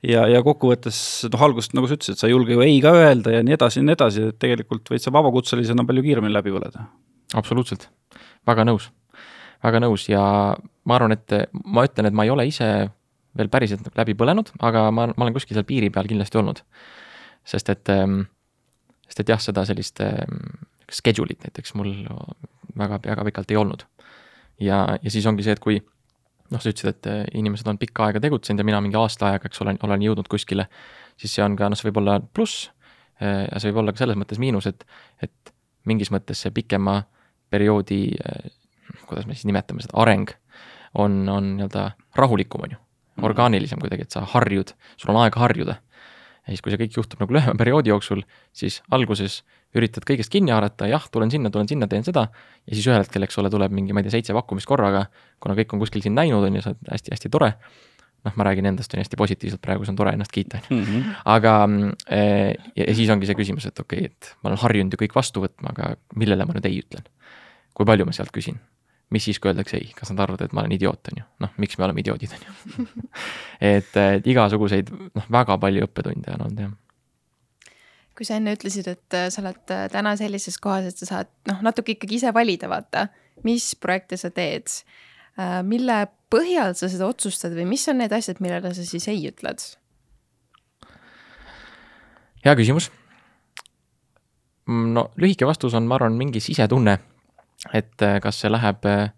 [0.03, 0.99] ja, ja kokkuvõttes
[1.33, 3.81] noh, algusest nagu sa ütlesid, sa ei julge ju ei ka öelda ja nii edasi
[3.81, 6.89] ja nii edasi, et tegelikult võid sa vabakutselisena palju kiiremini läbi põleda.
[7.35, 7.89] absoluutselt,
[8.49, 8.91] väga nõus,
[9.65, 10.25] väga nõus ja
[10.85, 12.69] ma arvan, et ma ütlen, et ma ei ole ise
[13.35, 16.63] veel päriselt läbi põlenud, aga ma, ma olen kuskil seal piiri peal kindlasti olnud
[17.45, 18.25] sest et, ähm,
[19.09, 20.41] sest et jah, seda sellist ähm,
[20.93, 21.93] schedule'it näiteks mul
[22.79, 23.85] väga, väga pikalt ei olnud.
[24.61, 25.81] ja, ja siis ongi see, et kui
[26.53, 29.49] noh, sa ütlesid, et äh, inimesed on pikka aega tegutsenud ja mina mingi aasta aega,
[29.49, 30.69] eks ole, olen jõudnud kuskile,
[31.21, 32.69] siis see on ka, noh, see võib olla pluss
[33.23, 34.85] äh, ja see võib olla ka selles mõttes miinus, et,
[35.25, 35.55] et
[35.89, 37.01] mingis mõttes see pikema
[37.53, 38.51] perioodi, äh,
[39.09, 40.33] kuidas me siis nimetame seda, areng
[41.01, 41.89] on, on nii-öelda
[42.21, 42.81] rahulikum, on ju,
[43.17, 43.29] mhm.
[43.31, 45.81] orgaanilisem kuidagi, et sa harjud, sul on aega harjuda
[46.45, 48.21] ja siis, kui see kõik juhtub nagu lühema perioodi jooksul,
[48.57, 49.41] siis alguses
[49.75, 52.29] üritad kõigest kinni haarata, jah, tulen sinna, tulen sinna, teen seda.
[52.67, 55.07] ja siis ühel hetkel, eks ole, tuleb mingi, ma ei tea, seitse pakkumist korraga,
[55.43, 57.55] kuna kõik on kuskil sind näinud, on ju, see on hästi-hästi tore.
[58.25, 60.79] noh, ma räägin endast, on ju, hästi positiivselt, praegu see on tore ennast kiita, on
[60.79, 60.85] ju.
[60.85, 61.17] Mhm.
[61.33, 61.57] aga
[62.09, 65.01] eh, ja, ja siis ongi see küsimus, et okei okay,, et ma olen harjunud ju
[65.05, 67.05] kõik vastu võtma, aga millele ma nüüd ei ütlen?
[67.75, 68.61] kui palju ma sealt küsin?
[69.13, 71.53] Mis siis, kui öeldakse ei, kas nad arvavad, et ma olen idioot, on ju, noh,
[71.63, 72.87] miks me oleme idioodid, on ju
[73.75, 76.81] et, et igasuguseid, noh, väga palju õppetunde on olnud, jah
[78.15, 81.31] kui sa enne ütlesid, et äh, sa oled äh, täna sellises kohas, et sa saad
[81.51, 83.09] noh, natuke ikkagi ise valida, vaata,
[83.47, 84.71] mis projekte sa teed.
[85.35, 85.97] Äh, mille
[86.31, 89.67] põhjal sa seda otsustad või mis on need asjad, millele sa siis ei ütled?
[92.45, 92.91] hea küsimus.
[94.69, 96.99] Mm, no lühike vastus on, ma arvan, mingi sisetunne
[97.73, 99.09] et äh, kas see läheb, äh,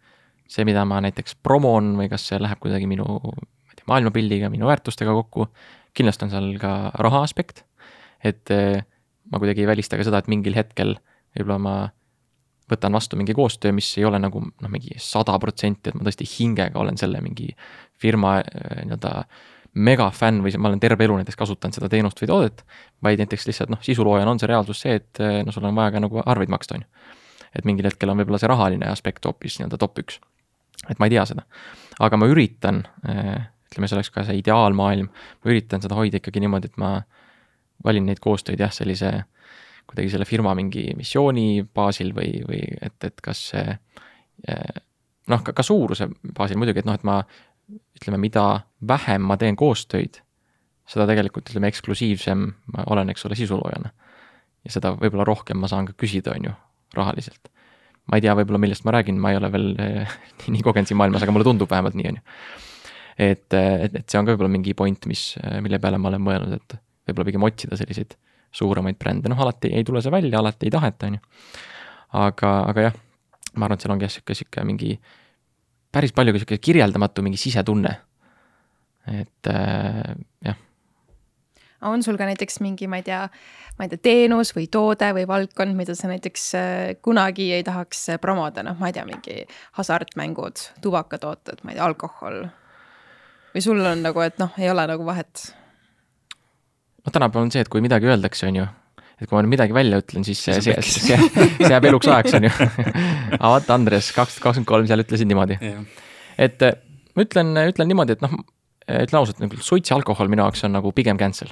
[0.51, 4.51] see, mida ma näiteks promon või kas see läheb kuidagi minu, ma ei tea, maailmapildiga,
[4.53, 5.49] minu väärtustega kokku.
[5.97, 7.65] kindlasti on seal ka raha aspekt,
[8.25, 8.85] et äh,
[9.33, 10.99] ma kuidagi ei välista ka seda, et mingil hetkel
[11.37, 11.77] võib-olla ma
[12.71, 16.27] võtan vastu mingi koostöö, mis ei ole nagu noh, mingi sada protsenti, et ma tõesti
[16.27, 17.53] hingega olen selle mingi
[18.03, 19.13] firma nii-öelda
[19.77, 22.65] megafänn või ma olen terve elu näiteks kasutanud seda teenust või toodet,
[23.05, 26.03] vaid näiteks lihtsalt noh, sisuloojana on see reaalsus see, et no sul on vaja ka
[26.03, 26.96] nagu arveid maksta, on ju
[27.55, 30.21] et mingil hetkel on võib-olla see rahaline aspekt hoopis nii-öelda top üks.
[30.91, 31.47] et ma ei tea seda,
[32.01, 36.43] aga ma üritan, eh, ütleme, see oleks ka see ideaalmaailm, ma üritan seda hoida ikkagi
[36.45, 37.01] niimoodi, et ma
[37.85, 39.13] valin neid koostöid jah, sellise
[39.87, 44.81] kuidagi selle firma mingi missiooni baasil või, või et, et kas see eh,
[45.31, 47.21] noh, ka, ka suuruse baasil muidugi, et noh, et ma
[47.97, 48.47] ütleme, mida
[48.87, 50.21] vähem ma teen koostöid,
[50.87, 52.45] seda tegelikult ütleme, eksklusiivsem
[52.75, 53.91] ma olen, eks ole, sisuloojana.
[54.67, 56.53] ja seda võib-olla rohkem ma saan ka küsida, on ju,
[56.99, 57.51] rahaliselt.
[58.07, 60.17] ma ei tea võib-olla, millest ma räägin, ma ei ole veel eh,
[60.55, 62.37] nii, kogenud siin maailmas, aga mulle tundub vähemalt nii, on ju.
[63.29, 66.13] et, eh, et, et see on ka võib-olla mingi point, mis, eh, mille peale ma
[66.13, 66.79] olen mõelnud, et
[67.09, 68.17] võib-olla pigem otsida selliseid
[68.57, 71.25] suuremaid brände, noh alati ei tule see välja, alati ei taheta, on ju.
[72.23, 73.01] aga, aga jah,
[73.57, 74.95] ma arvan, et seal ongi jah, sihuke, sihuke mingi
[75.93, 77.97] päris palju ka sihuke kirjeldamatu mingi sisetunne.
[79.07, 80.57] et äh, jah
[81.91, 83.23] on sul ka näiteks mingi, ma ei tea,
[83.79, 88.07] ma ei tea, teenus või toode või valdkond, mida sa näiteks äh, kunagi ei tahaks
[88.15, 89.43] äh, promoda, noh, ma ei tea, mingi
[89.79, 92.47] hasartmängud, tubakatooted, ma ei tea, alkohol.
[93.55, 95.47] või sul on nagu, et noh, ei ole nagu vahet?
[97.05, 98.67] noh, tänapäeval on see, et kui midagi öeldakse, on ju,
[99.21, 101.21] et kui ma nüüd midagi välja ütlen, siis see, see, see,
[101.61, 102.53] see jääb eluks ajaks, on ju.
[103.37, 105.61] aga vaata, Andres, kaks tuhat kakskümmend kolm, seal ütlesid niimoodi.
[106.49, 106.77] et äh,
[107.15, 108.35] ma ütlen, ütlen niimoodi, et noh,
[108.87, 111.51] ütlen ausalt, nagu suits ja alkohol minu jaoks on nagu pigem cancel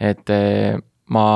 [0.00, 0.78] et eh,
[1.14, 1.26] ma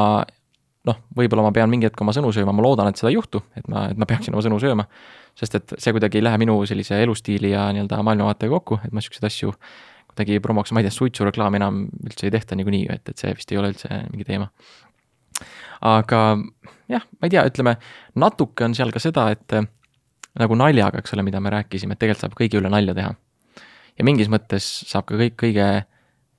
[0.89, 3.43] noh, võib-olla ma pean mingi hetk oma sõnu sööma, ma loodan, et seda ei juhtu,
[3.59, 4.87] et ma, et ma peaksin oma sõnu sööma.
[5.39, 9.01] sest et see kuidagi ei lähe minu sellise elustiili ja nii-öelda maailmavaatega kokku, et ma
[9.01, 9.55] siukseid asju
[10.13, 13.53] kuidagi promoks, ma ei tea, suitsureklaami enam üldse ei tehta niikuinii, et, et see vist
[13.53, 14.51] ei ole üldse mingi teema.
[15.89, 16.19] aga
[16.93, 17.79] jah, ma ei tea, ütleme
[18.21, 19.57] natuke on seal ka seda, et
[20.39, 23.15] nagu naljaga, eks ole, mida me rääkisime, et tegelikult saab kõigi üle nalja teha.
[23.99, 25.71] ja mingis mõttes saab ka kõik kõige,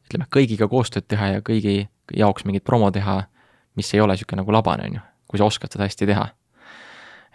[0.06, 3.22] ütleme, kõigiga koostööd teha ja kõigi jaoks mingit promo teha
[3.76, 6.28] mis ei ole niisugune nagu labane, on ju, kui sa oskad seda hästi teha.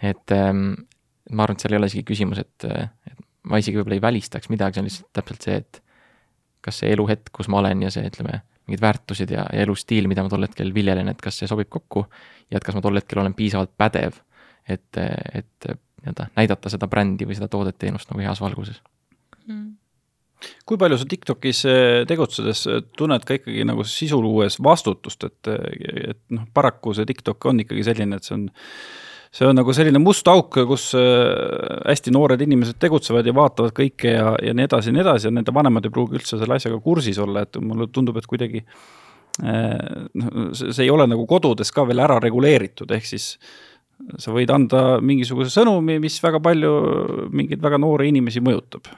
[0.01, 0.73] et ähm,
[1.31, 2.67] ma arvan, et seal ei ole isegi küsimus, et,
[3.09, 3.17] et
[3.49, 5.81] ma isegi võib-olla ei välistaks midagi, see on lihtsalt täpselt see, et
[6.63, 10.23] kas see eluhetk, kus ma olen ja see, ütleme, mingid väärtused ja, ja elustiil, mida
[10.23, 12.05] ma tol hetkel viljelen, et kas see sobib kokku
[12.51, 14.21] ja et kas ma tol hetkel olen piisavalt pädev,
[14.69, 18.79] et, et nii-öelda näidata seda brändi või seda toodet-teenust nagu heas valguses
[19.43, 19.78] mm
[20.67, 26.09] kui palju sa TikTokis eh, tegutsedes eh, tunned ka ikkagi nagu sisuluues vastutust, et, eh,
[26.13, 28.47] et noh, paraku see TikTok on ikkagi selline, et see on
[29.29, 34.31] see on nagu selline must auk, kus hästi noored inimesed tegutsevad ja vaatavad kõike ja,
[34.41, 37.19] ja nii edasi ja nii edasi ja nende vanemad ei pruugi üldse selle asjaga kursis
[37.21, 38.63] olla, et mulle tundub, et kuidagi
[39.37, 43.35] noh, see ei ole nagu kodudes ka veel ära reguleeritud, ehk siis
[44.19, 46.71] sa võid anda mingisuguse sõnumi, mis väga palju
[47.35, 48.89] mingeid väga noori inimesi mõjutab.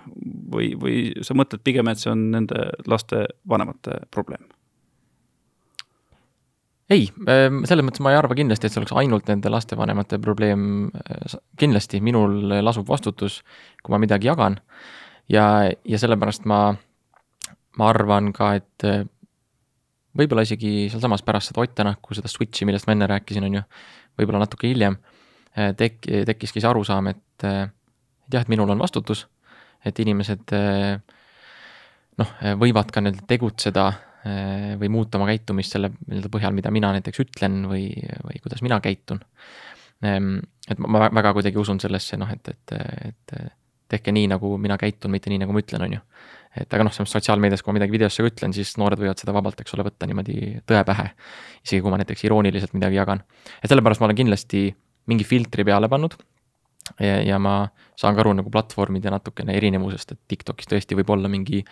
[0.51, 4.43] või, või sa mõtled pigem, et see on nende laste vanemate probleem?
[6.91, 10.91] ei, ehm, selles mõttes ma ei arva kindlasti, et see oleks ainult nende lastevanemate probleem.
[11.57, 13.41] kindlasti minul lasub vastutus,
[13.83, 14.59] kui ma midagi jagan.
[15.29, 16.75] ja, ja sellepärast ma,
[17.77, 19.09] ma arvan ka, et
[20.17, 23.63] võib-olla isegi sealsamas pärast seda Ott Tänaku seda switch'i, millest ma enne rääkisin, on ju
[24.19, 24.97] võib-olla natuke hiljem
[25.57, 27.65] äh, tek-, tekkiski see arusaam, et äh,
[28.31, 29.25] jah, et minul on vastutus,
[29.85, 30.95] et inimesed äh,
[32.21, 33.91] noh, võivad ka nii-öelda tegutseda
[34.77, 37.87] või muuta oma käitumist selle nii-öelda põhjal, mida mina näiteks ütlen või,
[38.21, 39.17] või kuidas mina käitun.
[40.05, 40.35] Ehm,
[40.69, 42.75] et ma väga kuidagi usun sellesse, noh, et, et,
[43.07, 43.33] et
[43.89, 46.03] tehke nii, nagu mina käitun, mitte nii, nagu ma ütlen, on ju.
[46.57, 49.61] Et aga noh, selles sotsiaalmeedias, kui ma midagi videosse ütlen, siis noored võivad seda vabalt,
[49.63, 51.11] eks ole, võtta niimoodi tõe pähe.
[51.63, 53.23] isegi kui ma näiteks irooniliselt midagi jagan.
[53.61, 54.65] et sellepärast ma olen kindlasti
[55.07, 56.17] mingi filtri peale pannud.
[56.99, 61.31] ja, ja ma saan ka aru nagu platvormide natukene erinevusest, et TikTokis tõesti võib olla
[61.31, 61.63] mingi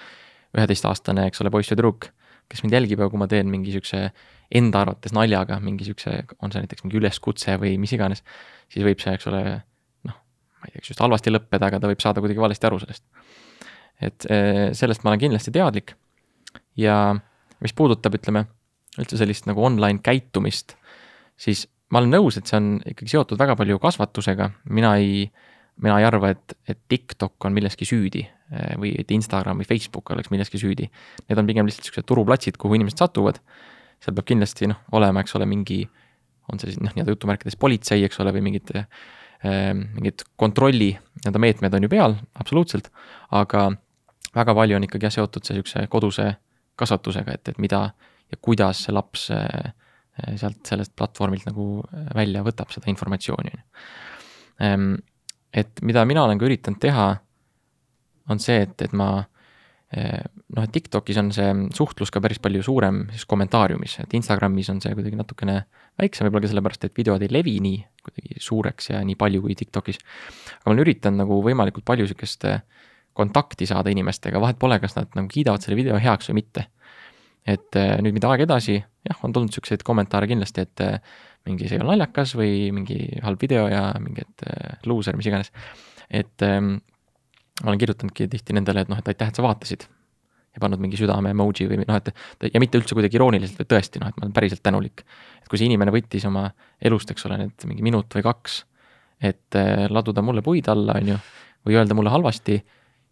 [0.55, 2.09] üheteistaastane, eks ole, poiss või tüdruk,
[2.49, 4.07] kes mind jälgib ja kui ma teen mingi siukse
[4.55, 8.23] enda arvates naljaga mingi siukse, on see näiteks mingi üleskutse või mis iganes,
[8.71, 9.43] siis võib see, eks ole,
[10.07, 10.15] ma
[10.65, 13.05] ei tea, kas just halvasti lõppeda, aga ta võib saada kuidagi valesti aru sellest.
[14.01, 15.93] Et eh, sellest ma olen kindlasti teadlik
[16.79, 17.11] ja
[17.59, 18.45] mis puudutab, ütleme,
[18.99, 20.77] üldse sellist nagu online käitumist,
[21.39, 25.25] siis ma olen nõus, et see on ikkagi seotud väga palju kasvatusega, mina ei,
[25.83, 30.13] mina ei arva, et, et TikTok on milleski süüdi eh, või et Instagram või Facebook
[30.15, 30.87] oleks milleski süüdi.
[31.27, 33.41] Need on pigem lihtsalt niisugused turuplatsid, kuhu inimesed satuvad.
[33.99, 35.83] seal peab kindlasti noh, olema, eks ole, mingi,
[36.47, 38.71] on see siis noh, nii-öelda jutumärkides politsei, eks ole, või mingid
[39.39, 42.89] Ehm, mingid kontrolli nii-öelda meetmed on ju peal, absoluutselt,
[43.31, 43.69] aga
[44.39, 46.27] väga palju on ikkagi jah, seotud see niisuguse koduse
[46.79, 47.83] kasvatusega, et, et mida
[48.29, 49.71] ja kuidas see laps eh,
[50.39, 53.55] sealt sellest platvormilt nagu eh, välja võtab seda informatsiooni.
[54.65, 54.93] Ehm,
[55.53, 57.09] et mida mina olen ka üritanud teha,
[58.29, 59.11] on see, et, et ma
[59.89, 60.21] Eh,
[60.53, 64.77] noh, et TikTokis on see suhtlus ka päris palju suurem siis kommentaariumis, et Instagramis on
[64.83, 65.55] see kuidagi natukene
[65.97, 69.57] väiksem, võib-olla ka sellepärast, et videod ei levi nii kuidagi suureks ja nii palju kui
[69.57, 69.97] TikTokis.
[69.97, 72.61] aga ma olen üritanud nagu võimalikult palju sihukest eh,
[73.20, 76.70] kontakti saada inimestega, vahet pole, kas nad nagu kiidavad selle video heaks või mitte.
[77.49, 80.84] et eh, nüüd, mida aeg edasi, jah, on tulnud siukseid kommentaare kindlasti, et
[81.47, 85.51] mingi see ei ole naljakas või mingi halb video ja mingi, et luuser, mis iganes.
[86.09, 86.45] et
[87.63, 89.88] ma olen kirjutanudki tihti nendele, et noh, et aitäh, et sa vaatasid.
[90.49, 94.01] ja pannud mingi südame emoji või noh, et ja mitte üldse kuidagi irooniliselt, vaid tõesti
[94.01, 95.03] noh, et ma olen päriselt tänulik.
[95.41, 96.49] et kui see inimene võttis oma
[96.82, 98.63] elust, eks ole, need mingi minut või kaks,
[99.22, 99.59] et
[99.89, 101.20] laduda mulle puid alla, on ju,
[101.67, 102.57] või öelda mulle halvasti,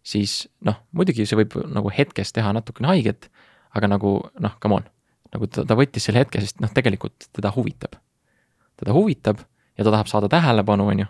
[0.08, 3.28] siis noh, muidugi see võib nagu hetkes teha natukene haiget,
[3.76, 4.88] aga nagu noh, come on,
[5.34, 7.98] nagu ta, ta võttis selle hetke, sest noh, tegelikult teda huvitab.
[8.78, 9.40] teda huvitab
[9.78, 11.08] ja ta tahab saada tähelepanu, on ju,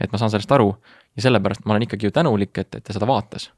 [0.00, 0.72] et ma saan sellest aru
[1.16, 3.50] ja sellepärast ma olen ikkagi ju tänulik, et, et ta seda vaatas.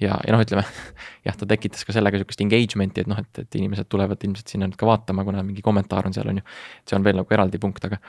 [0.00, 0.64] Ja, ja noh, ütleme
[1.26, 4.68] jah, ta tekitas ka sellega sihukest engagement'i, et noh, et, et inimesed tulevad ilmselt sinna
[4.68, 6.46] nüüd ka vaatama, kuna mingi kommentaar on seal, on ju.
[6.88, 8.00] see on veel nagu eraldi punkt, aga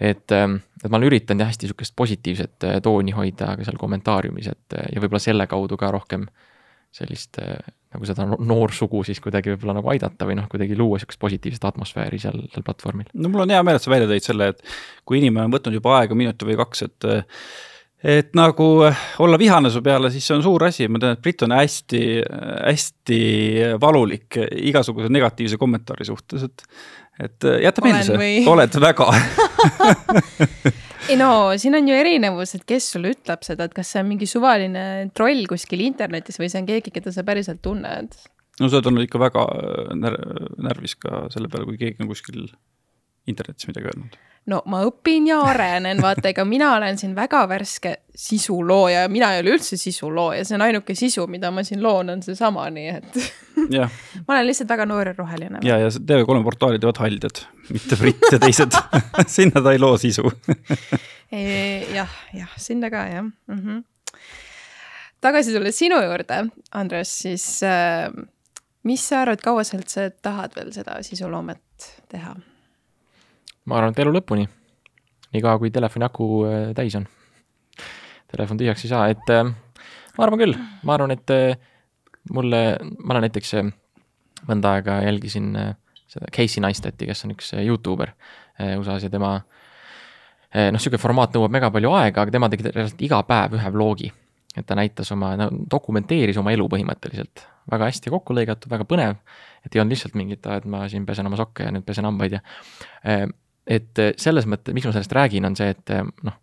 [0.00, 3.80] et, ähm, et ma olen üritanud jah, hästi sihukest positiivset äh, tooni hoida ka seal
[3.80, 6.28] kommentaariumis, et äh, ja võib-olla selle kaudu ka rohkem
[6.96, 7.60] sellist äh,
[7.92, 12.20] nagu seda noorsugu siis kuidagi võib-olla nagu aidata või noh, kuidagi luua sihukest positiivset atmosfääri
[12.20, 13.08] seal, seal platvormil.
[13.14, 15.76] no mul on hea meel, et sa välja tõid selle, et kui inimene on võtnud
[15.76, 17.10] juba aega minuti või kaks, et
[18.04, 18.66] et nagu
[19.24, 22.02] olla vihane su peale, siis see on suur asi, ma tean, et Brit on hästi,
[22.66, 23.20] hästi
[23.82, 26.66] valulik igasuguse negatiivse kommentaari suhtes, et
[27.16, 28.18] et jäta meelde see.
[28.20, 29.06] või..., oled väga.
[31.06, 34.10] Ei no siin on ju erinevus, et kes sulle ütleb seda, et kas see on
[34.10, 34.82] mingi suvaline
[35.16, 38.18] troll kuskil internetis või see on keegi, keda sa päriselt tunned?
[38.60, 39.44] no sa oled olnud ikka väga
[40.00, 40.16] när
[40.68, 42.46] närvis ka selle peale, kui keegi on kuskil
[43.26, 44.16] internetis midagi öelnud
[44.50, 49.32] no ma õpin ja arenen, vaata, ega mina olen siin väga värske sisulooja ja mina
[49.34, 52.92] ei ole üldse sisulooja, see on ainuke sisu, mida ma siin loon, on seesama, nii
[52.94, 53.18] et
[54.26, 55.62] ma olen lihtsalt väga noor ja roheline.
[55.66, 57.42] ja, ja TV3 portaali teevad haldjad,
[57.74, 58.78] mitte Brit ja teised
[59.36, 60.30] sinna ta ei loo sisu
[61.98, 63.58] jah, jah, sinna ka jah mm.
[63.58, 63.84] -hmm.
[65.20, 68.12] tagasi tulles sinu juurde, Andres, siis äh,
[68.86, 72.36] mis sa arvad, kaua sa üldse tahad veel seda sisuloomet teha?
[73.66, 74.46] Ma arvan, et elu lõpuni.
[75.34, 77.06] niikaua, kui telefoni aku äh, täis on.
[78.30, 79.42] Telefon tühjaks ei saa, et äh,
[80.16, 80.54] ma arvan küll,
[80.86, 81.58] ma arvan, et äh,
[82.34, 82.62] mulle,
[83.02, 83.54] ma olen näiteks
[84.46, 85.52] mõnda aega jälgisin
[86.10, 88.12] seda Casey Neistati, kes on üks Youtuber
[88.78, 93.20] USA-s ja tema noh, niisugune formaat nõuab mega palju aega, aga tema tegi reaalselt iga
[93.26, 94.12] päev ühe vlogi.
[94.56, 99.18] et ta näitas oma, no dokumenteeris oma elu põhimõtteliselt, väga hästi kokku lõigatud, väga põnev,
[99.66, 102.38] et ei olnud lihtsalt mingit, et ma siin pesen oma sokke ja nüüd pesen hambaid
[102.38, 102.40] ja
[103.66, 106.38] et äh, selles mõttes, miks ma sellest räägin, on see, et äh, noh,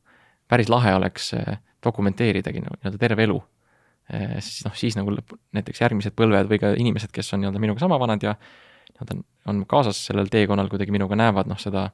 [0.51, 3.41] päris lahe oleks äh, dokumenteeridagi nii-öelda terve elu.
[4.43, 5.13] siis noh, siis nagu
[5.55, 8.33] näiteks järgmised põlved või ka inimesed, kes on nii-öelda minuga sama vanad ja
[8.99, 11.85] nad on, on kaasas sellel teekonnal kuidagi minuga näevad noh, seda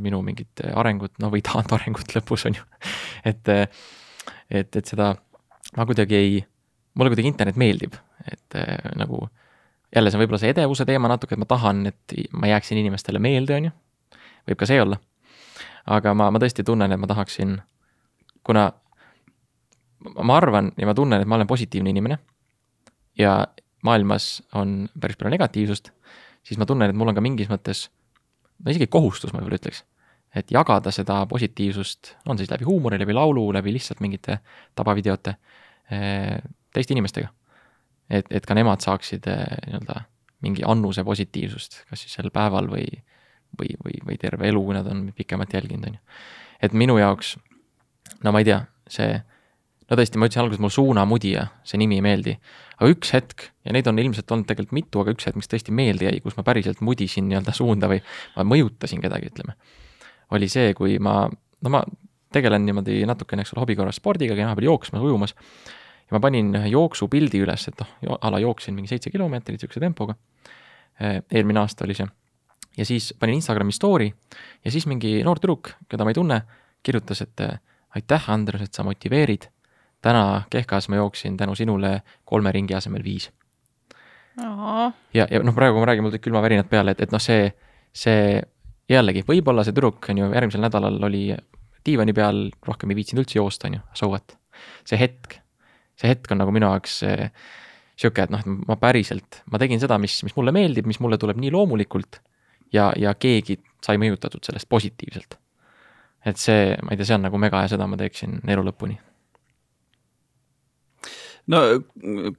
[0.00, 2.64] minu mingit arengut, no või taandarengut lõpus on ju.
[3.30, 5.10] Et, et, et seda
[5.76, 6.40] ma kuidagi ei,
[6.96, 8.56] mulle kuidagi internet meeldib, et
[8.96, 9.26] nagu
[9.92, 13.20] jälle see on võib-olla see edevuse teema natuke, et ma tahan, et ma jääksin inimestele
[13.20, 13.76] meelde, on ju
[14.48, 14.98] võib ka see olla.
[15.90, 17.56] aga ma, ma tõesti tunnen, et ma tahaksin,
[18.46, 18.70] kuna
[20.00, 22.18] ma arvan ja ma tunnen, et ma olen positiivne inimene
[23.18, 23.46] ja
[23.84, 25.90] maailmas on päris palju negatiivsust,
[26.44, 27.88] siis ma tunnen, et mul on ka mingis mõttes,
[28.60, 29.82] no isegi kohustus, ma võib-olla ütleks,
[30.36, 34.38] et jagada seda positiivsust, on siis läbi huumori, läbi laulu, läbi lihtsalt mingite
[34.78, 35.36] tabavideote,
[35.90, 36.38] eh,
[36.72, 37.32] teiste inimestega.
[38.10, 40.00] et, et ka nemad saaksid eh, nii-öelda
[40.44, 42.86] mingi annuse positiivsust, kas siis sel päeval või,
[43.58, 46.20] või, või, või terve elu, kui nad on pikemalt jälginud, on ju.
[46.66, 47.36] et minu jaoks,
[48.24, 49.14] no ma ei tea, see,
[49.90, 52.36] no tõesti, ma ütlesin alguses, mulle suunamudija, see nimi ei meeldi.
[52.80, 55.74] aga üks hetk, ja neid on ilmselt olnud tegelikult mitu, aga üks hetk, mis tõesti
[55.74, 58.00] meelde jäi, kus ma päriselt mudisin nii-öelda suunda või
[58.36, 59.56] ma mõjutasin kedagi, ütleme.
[60.36, 61.82] oli see, kui ma, no ma
[62.32, 65.34] tegelen niimoodi natukene, eks ole, hobi korras spordiga, käin vahepeal jooksmas, ujumas.
[66.06, 69.82] ja ma panin ühe jooksupildi üles, et noh, a la jooksin mingi seitse kilomeetrit niisuguse
[69.82, 70.14] tempoga.
[71.00, 72.06] eelmine aasta oli see
[72.76, 74.10] ja siis panin Instagrami story
[74.64, 76.40] ja siis mingi noor tüdruk, keda ma ei tunne,
[76.82, 77.42] kirjutas, et
[77.96, 79.48] aitäh, Andres, et sa motiveerid.
[80.00, 83.30] täna Kehkas ma jooksin tänu sinule kolme ringi asemel viis.
[85.14, 87.50] ja, ja noh, praegu ma räägin, mul tulid külmavärinad peale, et, et noh, see,
[87.92, 88.40] see
[88.88, 91.24] jällegi, võib-olla see tüdruk on ju järgmisel nädalal oli
[91.86, 94.36] diivani peal, rohkem ei viitsinud üldse joosta, on ju, so what.
[94.88, 95.40] see hetk,
[96.00, 97.00] see hetk on nagu minu jaoks
[98.00, 101.18] sihuke, et noh, et ma päriselt, ma tegin seda, mis, mis mulle meeldib, mis mulle
[101.20, 102.20] tuleb nii loomulikult
[102.72, 105.38] ja, ja keegi sai mõjutatud sellest positiivselt.
[106.26, 108.98] et see, ma ei tea, see on nagu mega ja seda ma teeksin elu lõpuni
[111.50, 111.60] no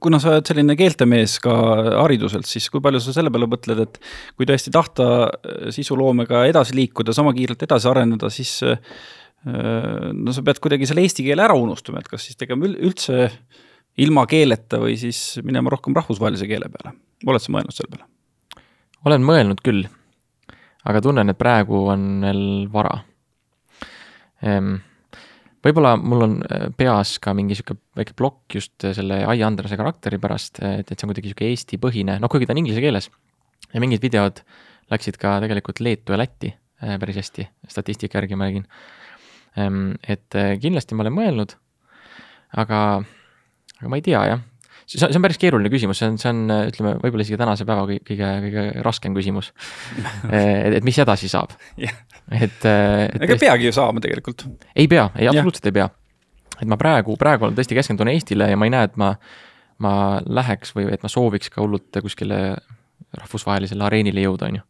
[0.02, 1.54] kuna sa oled selline keeltemees ka
[2.02, 3.98] hariduselt, siis kui palju sa selle peale mõtled, et
[4.38, 5.08] kui tõesti tahta
[5.74, 8.60] sisuloomega edasi liikuda, sama kiirelt edasi areneda, siis
[9.42, 13.28] no sa pead kuidagi selle eesti keele ära unustama, et kas siis tegema üldse
[14.02, 16.94] ilma keeleta või siis minema rohkem rahvusvahelise keele peale.
[17.26, 18.08] oled sa mõelnud selle peale?
[19.04, 19.88] olen mõelnud küll
[20.88, 22.96] aga tunnen, et praegu on veel vara.
[25.62, 30.18] Võib-olla mul on äh, peas ka mingi sihuke väike plokk just selle Ai Andrese karakteri
[30.22, 33.10] pärast, et, et see on kuidagi sihuke Eesti-põhine, noh kuigi ta on inglise keeles.
[33.72, 34.42] ja mingid videod
[34.90, 38.50] läksid ka tegelikult Leetu ja Lätti äh, päris hästi, statistika järgi ma.
[39.56, 41.54] Ehm, et äh, kindlasti ma olen mõelnud,
[42.58, 42.80] aga,
[43.78, 44.42] aga ma ei tea jah
[44.92, 47.66] see on, see on päris keeruline küsimus, see on, see on, ütleme, võib-olla isegi tänase
[47.68, 49.52] päeva kõige, kõige raskem küsimus
[50.30, 51.96] et, et mis edasi saab yeah..
[52.30, 53.18] et, et.
[53.28, 54.46] ega peagi ju saama tegelikult.
[54.76, 55.88] ei pea, ei absoluutselt ei pea.
[56.58, 59.14] et ma praegu, praegu olen tõesti keskendun Eestile ja ma ei näe, et ma,
[59.82, 59.94] ma
[60.26, 62.42] läheks või et ma sooviks ka hullult kuskile
[63.12, 64.68] rahvusvahelisele areenile jõuda, on ju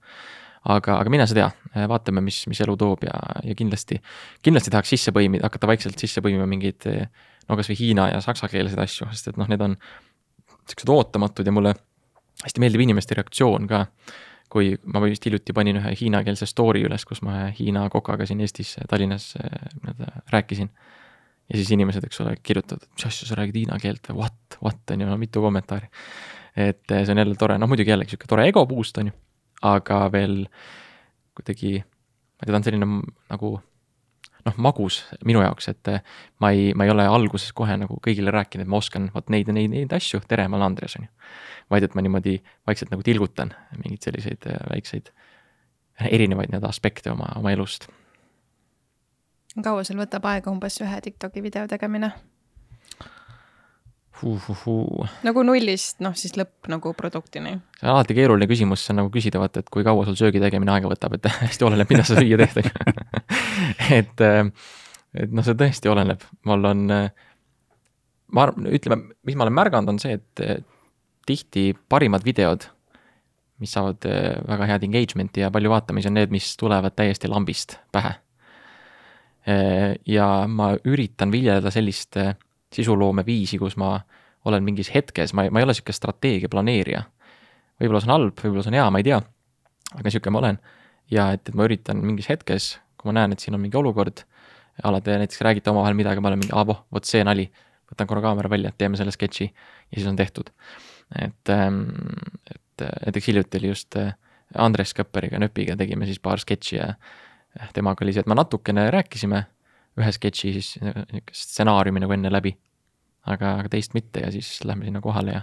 [0.73, 1.49] aga, aga mine sa tea,
[1.91, 3.99] vaatame, mis, mis elu toob ja, ja kindlasti,
[4.47, 6.87] kindlasti tahaks sisse põimida, hakata vaikselt sisse põimima mingeid
[7.49, 9.77] no kasvõi hiina ja saksakeelseid asju, sest et noh, need on
[10.69, 11.75] siuksed ootamatud ja mulle
[12.43, 13.87] hästi meeldib inimeste reaktsioon ka.
[14.53, 18.75] kui ma vist hiljuti panin ühe hiinakeelse story üles, kus ma Hiina kokaga siin Eestis,
[18.89, 20.69] Tallinnas nii-öelda rääkisin.
[21.49, 24.93] ja siis inimesed, eks ole, kirjutavad, mis asja sa räägid hiina keelt või what, what
[24.93, 25.89] on ju, no mitu kommentaari.
[26.57, 29.17] et see on jälle tore, noh muidugi jällegi sihuke tore ego boost on ju,
[29.63, 30.43] aga veel
[31.33, 32.89] kuidagi, ma ei tea, ta on selline
[33.33, 33.55] nagu
[34.47, 36.03] noh, magus minu jaoks, et eh,
[36.43, 39.51] ma ei, ma ei ole alguses kohe nagu kõigile rääkinud, et ma oskan vot neid
[39.51, 41.13] ja neid, neid asju, tere, ma olen Andres, on ju.
[41.73, 42.37] vaid et ma niimoodi
[42.69, 45.13] vaikselt nagu tilgutan mingeid selliseid eh, väikseid
[46.11, 47.89] erinevaid nii-öelda aspekte oma, oma elust.
[49.63, 52.13] kaua sul võtab aega umbes ühe TikToki video tegemine?
[55.27, 57.57] Nagu nullist, noh siis lõpp nagu produktini.
[57.79, 60.43] see on alati keeruline küsimus, see on nagu küsida, vaata, et kui kaua sul söögi
[60.43, 62.97] tegemine aega võtab, et hästi oleneb, mida sa süüa teed, ju.
[63.99, 64.23] et,
[65.25, 66.85] et noh, see tõesti oleneb, mul on,
[68.33, 70.69] ma arvan, ütleme, mis ma olen märganud, on see, et
[71.27, 72.69] tihti parimad videod,
[73.63, 74.07] mis saavad
[74.49, 78.17] väga head engagement'i ja palju vaatamisi, on need, mis tulevad täiesti lambist pähe.
[80.07, 82.19] ja ma üritan viljeleda sellist
[82.77, 83.95] sisuloome viisi, kus ma
[84.45, 87.03] olen mingis hetkes, ma ei, ma ei ole niisugune strateegia planeerija.
[87.81, 89.19] võib-olla see on halb, võib-olla see on hea, ma ei tea,
[89.93, 90.61] aga niisugune ma olen.
[91.11, 94.25] ja et, et ma üritan mingis hetkes, kui ma näen, et siin on mingi olukord,
[94.83, 97.49] ala te näiteks räägite omavahel midagi, ma olen mingi, aa voh, vot see nali,
[97.93, 100.51] võtan korra kaamera välja, teeme selle sketši ja siis on tehtud.
[101.21, 101.83] et, ähm,
[102.51, 104.15] et näiteks hiljuti oli just äh,
[104.57, 106.95] Andres Kõpperiga, Nöpiga tegime siis paar sketši ja
[107.77, 109.45] temaga oli see, et me natukene rääkisime
[110.01, 112.55] ühe sketši siis niisugust stsenaariumi nagu enne läbi.
[113.27, 115.43] aga, aga teist mitte ja siis lähme sinna kohale ja,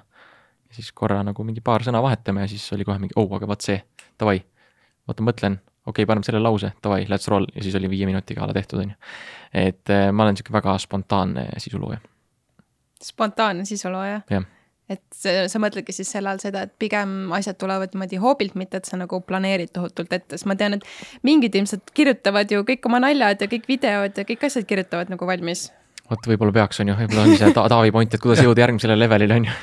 [0.68, 3.48] ja siis korra nagu mingi paar sõna vahetame ja siis oli kohe mingi, oh, aga
[3.48, 3.80] vot see,
[4.20, 4.42] davai.
[5.08, 8.44] oota, mõtlen, okei okay,, paneme selle lause, davai, let's roll ja siis oli viie minutiga
[8.44, 9.00] a la tehtud, on ju.
[9.54, 12.02] et äh, ma olen niisugune väga spontaanne sisulooja.
[13.12, 14.22] spontaanne sisulooja?
[14.30, 14.48] jah
[14.90, 18.90] et sa mõtledki siis selle all seda, et pigem asjad tulevad niimoodi hoobilt, mitte et
[18.90, 23.02] sa nagu planeerid tohutult ette, sest ma tean, et mingid ilmselt kirjutavad ju kõik oma
[23.04, 25.68] naljad ja kõik videod ja kõik asjad kirjutavad nagu valmis.
[26.10, 28.98] vot võib-olla peaks, on ju, võib-olla ongi see ta Taavi point, et kuidas jõuda järgmisele
[28.98, 29.58] levelile, on ju.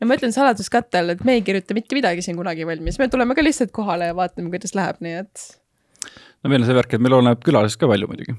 [0.00, 3.08] no ma ütlen saladuskatte all, et me ei kirjuta mitte midagi siin kunagi valmis, me
[3.12, 5.48] tuleme ka lihtsalt kohale ja vaatame, kuidas läheb, nii et.
[6.42, 8.34] no meil on see värk, et meil oleneb külalisest ka palju muidugi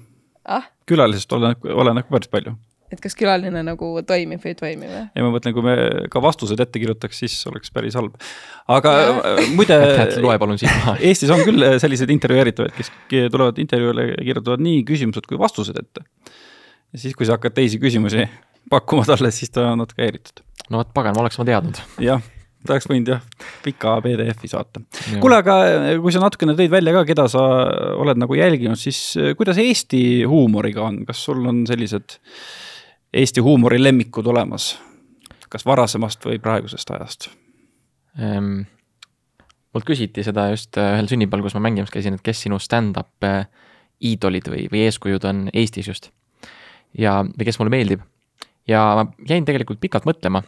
[0.51, 0.67] ah?.
[0.89, 2.59] külalisest oleneb, oleneb päris palju
[2.93, 5.03] et kas külaline nagu toimib või ei toimi või?
[5.13, 5.75] ei, ma mõtlen, kui me
[6.11, 8.15] ka vastused ette kirjutaks, siis oleks päris halb.
[8.71, 8.95] aga
[9.35, 9.77] äh, muide
[10.25, 12.91] loe palun siit maha Eestis on küll selliseid intervjueeritavaid, kes
[13.29, 16.05] tulevad intervjuule ja kirjutavad nii küsimused kui vastused ette.
[16.25, 18.25] ja siis, kui sa hakkad teisi küsimusi
[18.69, 20.43] pakkuma talle, siis ta on natuke häiritud.
[20.69, 21.81] no vot, pagan, ma oleks ma teadnud.
[22.05, 22.23] jah
[22.59, 23.21] ta oleks võinud jah,
[23.63, 24.81] pika PDF-i saata.
[25.21, 25.59] kuule, aga
[26.01, 27.43] kui sa natukene tõid välja ka, keda sa
[28.01, 32.41] oled nagu jälginud, siis kuidas Eesti huumoriga on, kas sul on sellised äh,
[33.14, 34.76] Eesti huumori lemmikud olemas,
[35.49, 37.32] kas varasemast või praegusest ajast
[38.22, 38.68] ehm,?
[39.74, 43.26] mult küsiti seda just äh, ühel sünnipäeval, kus ma mängimas käisin, et kes sinu stand-up
[43.26, 43.47] äh,
[44.05, 46.12] iidolid või, või eeskujud on Eestis just.
[46.93, 48.05] ja, või kes mulle meeldib.
[48.70, 50.43] ja ma jäin tegelikult pikalt mõtlema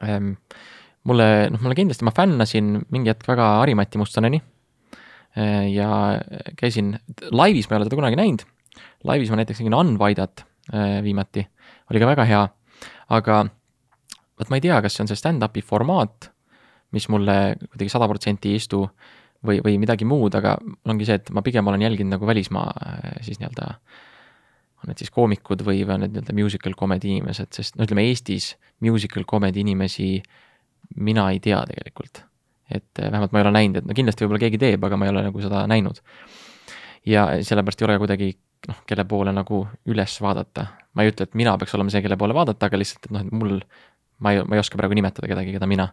[0.00, 0.38] ehm,.
[1.04, 4.40] mulle, noh, mulle kindlasti, ma fännasin mingi hetk väga Harimati Mustoneni.
[5.36, 6.16] Äh, ja
[6.56, 6.94] käisin,
[7.28, 8.48] laivis ma ei ole teda kunagi näinud.
[9.04, 10.48] laivis ma näiteks nägin Unwide'at
[11.04, 11.44] viimati
[11.90, 12.44] oli ka väga hea,
[13.16, 13.42] aga
[14.38, 16.30] vot ma ei tea, kas see on see stand-up'i formaat,
[16.94, 18.84] mis mulle kuidagi sada protsenti ei istu
[19.44, 20.56] või, või midagi muud, aga
[20.90, 23.72] ongi see, et ma pigem olen jälginud nagu välismaa äh, siis nii-öelda,
[24.82, 28.06] on need siis koomikud või, või on need nii-öelda musical comedy inimesed, sest no ütleme,
[28.10, 28.54] Eestis
[28.84, 30.08] musical comedy inimesi
[31.00, 32.24] mina ei tea tegelikult.
[32.70, 35.06] et äh, vähemalt ma ei ole näinud, et no kindlasti võib-olla keegi teeb, aga ma
[35.06, 36.00] ei ole nagu seda näinud.
[37.06, 38.32] ja sellepärast ei ole kuidagi
[38.68, 40.66] noh, kelle poole nagu üles vaadata.
[40.94, 43.24] Ma ei ütle, et mina peaks olema see, kelle poole vaadata, aga lihtsalt, et noh,
[43.24, 43.56] et mul,
[44.22, 45.88] ma ei, ma ei oska praegu nimetada kedagi, keda mina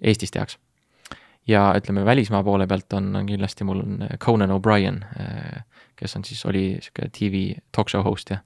[0.00, 0.58] Eestis teaks.
[1.48, 5.00] ja ütleme, välismaa poole pealt on, on kindlasti mul on Conan O'Brien,
[5.96, 8.38] kes on siis, oli sihuke tv talk show host ja,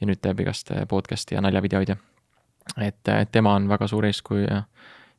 [0.00, 1.98] ja nüüd teeb igast podcast'i ja naljavideoid ja
[2.78, 4.62] et, et tema on väga suur eeskuju ja,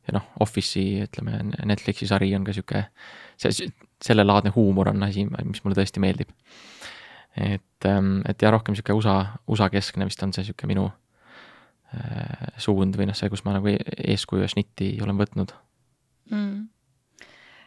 [0.08, 2.86] ja noh, Office'i, ütleme, Netflixi sari on ka sihuke,
[3.40, 3.70] see,
[4.04, 6.32] sellelaadne huumor on asi, mis mulle tõesti meeldib
[7.36, 10.86] et, ähm, et ja rohkem sihuke USA, USA keskne vist on see sihuke minu
[11.94, 13.80] äh, suund või noh, see, kus ma nagu e-,
[14.14, 15.54] eeskuju ja šnitti olen võtnud
[16.30, 16.60] mm.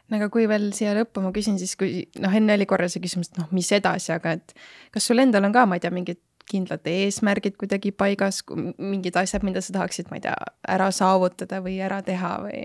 [0.07, 3.03] no aga kui veel siia lõppu ma küsin, siis kui noh, enne oli korra see
[3.03, 4.55] küsimus, et noh, mis edasi, aga et
[4.95, 8.39] kas sul endal on ka, ma ei tea, mingid kindlad eesmärgid kuidagi paigas,
[8.79, 10.35] mingid asjad, mida sa tahaksid, ma ei tea,
[10.71, 12.61] ära saavutada või ära teha või,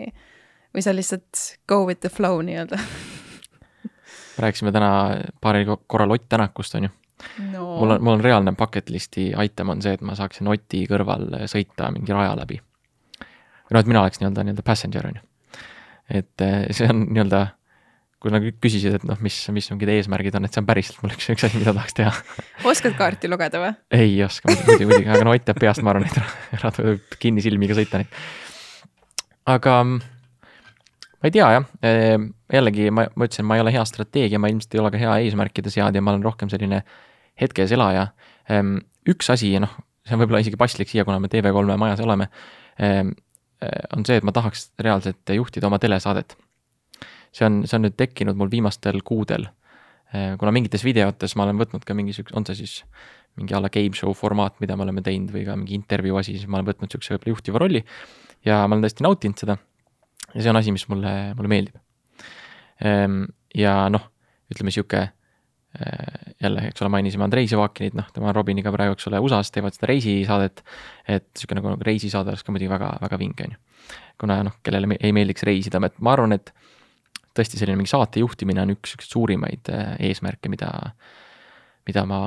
[0.70, 2.78] või sa lihtsalt go with the flow nii-öelda
[4.38, 4.90] rääkisime täna
[5.40, 6.92] paaril korral Ott Tänakust, on ju
[7.52, 7.78] no..
[7.78, 11.28] mul on, mul on reaalne bucket list'i item on see, et ma saaksin Oti kõrval
[11.50, 12.60] sõita mingi raja läbi.
[12.60, 15.26] või noh, et mina oleks nii-öelda, nii-öelda passenger, on ju.
[16.20, 17.46] et eh, see on nii-öelda
[18.22, 21.10] kui nad küsisid, et noh, mis, mis mingid eesmärgid on, et see on päriselt mul
[21.16, 22.12] üks, üks asi, mida tahaks teha.
[22.70, 23.74] oskad kaarti lugeda või?
[23.98, 26.22] ei oska muidugi, muidugi, aga no Ott teab peast, ma arvan, et
[26.62, 28.22] rada võib kinni silmiga sõita neid.
[29.50, 29.78] aga
[31.22, 34.50] ma ei tea jah, ehm, jällegi ma, ma ütlesin, ma ei ole hea strateegia, ma
[34.50, 36.82] ilmselt ei ole ka hea eesmärkide seadja, ma olen rohkem selline
[37.40, 38.08] hetkes elaja.
[38.50, 39.72] Ehm, üks asi, noh,
[40.06, 42.28] see on võib-olla isegi paslik siia, kuna me TV3 majas oleme,
[42.82, 43.14] ehm,
[43.62, 46.34] eh, on see, et ma tahaks reaalselt juhtida oma telesaadet
[47.32, 49.48] see on, see on nüüd tekkinud mul viimastel kuudel.
[50.12, 52.82] Kuna mingites videotes ma olen võtnud ka mingisuguse, on see siis
[53.40, 56.36] mingi a la game show formaat, mida me oleme teinud või ka mingi intervjuu asi,
[56.36, 57.80] siis ma olen võtnud niisuguse võib-olla juhtiva rolli
[58.44, 59.56] ja ma olen tõesti nautinud seda.
[60.34, 61.78] Ja see on asi, mis mulle, mulle meeldib.
[62.84, 63.24] Ehm,
[63.56, 64.08] ja noh,
[64.52, 69.08] ütleme niisugune äh, jälle, eks ole, mainisime Andrei Sevakinit, noh, tema on Robiniga praegu, eks
[69.10, 70.64] ole, USA-s teevad seda reisisaadet,
[71.06, 73.94] et niisugune nagu reisisaade oleks ka muidugi väga, väga vinge, on ju.
[74.20, 76.52] kuna noh, kellele ei meeldiks reisida, et ma arvan, et
[77.36, 80.70] tõesti selline mingi saate juhtimine on üks, üks suurimaid äh, eesmärke, mida,
[81.88, 82.24] mida ma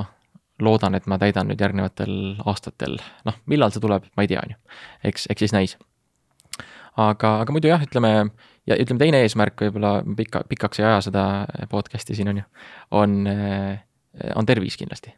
[0.62, 2.96] loodan, et ma täidan nüüd järgnevatel aastatel,
[3.28, 4.58] noh, millal see tuleb, ma ei tea, on ju.
[5.10, 5.76] eks, eks siis näis.
[6.96, 8.12] Aga, aga muidu jah, ütleme,
[8.68, 11.22] ja ütleme, teine eesmärk võib-olla pika, pikaks ei aja seda
[11.70, 12.48] podcast'i siin, on ju,
[13.02, 13.84] on, äh,
[14.34, 15.14] on tervis kindlasti.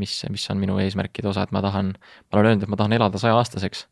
[0.00, 2.94] mis, mis on minu eesmärkide osa, et ma tahan, ma olen öelnud, et ma tahan
[2.96, 3.86] elada sajaaastaseks.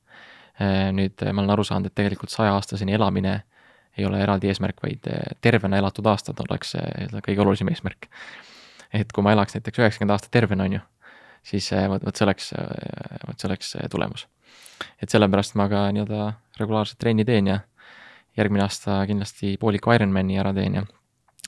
[0.61, 3.43] Äh, nüüd ma olen aru saanud, et tegelikult sajaaastaseni elamine
[3.99, 6.77] ei ole eraldi eesmärk, vaid eh, tervena elatud aastad oleks
[7.27, 8.09] kõige olulisem eesmärk.
[8.93, 10.81] et kui ma elaks näiteks üheksakümmend aastat tervena, on ju,
[11.49, 14.27] siis eh, vot, vot see oleks, eh, vot see oleks tulemus.
[15.03, 17.59] Et sellepärast ma ka nii-öelda regulaarselt trenni teen ja
[18.37, 20.87] järgmine aasta kindlasti pooliku Ironmani ära teen ja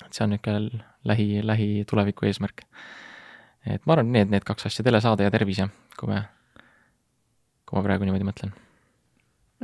[0.04, 2.66] et see on niisugune lähi, lähituleviku eesmärk.
[3.66, 6.24] et ma arvan, need, need kaks asja, telesaade ja tervis ja kui me,
[7.64, 8.63] kui ma praegu niimoodi mõtlen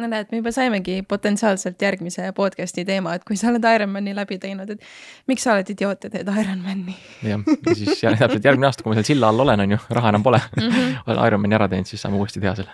[0.01, 4.38] no näed, me juba saimegi potentsiaalselt järgmise podcast'i teema, et kui sa oled Ironmani läbi
[4.42, 4.86] teinud, et
[5.30, 6.96] miks sa oled idioot ja teed Ironmani?
[7.26, 9.80] jah, ja siis ja, täpselt järgmine aasta, kui ma seal silla all olen, on ju,
[9.98, 10.96] raha enam pole mm, -hmm.
[11.07, 12.72] olen Ironmani ära teinud, siis saame uuesti teha selle.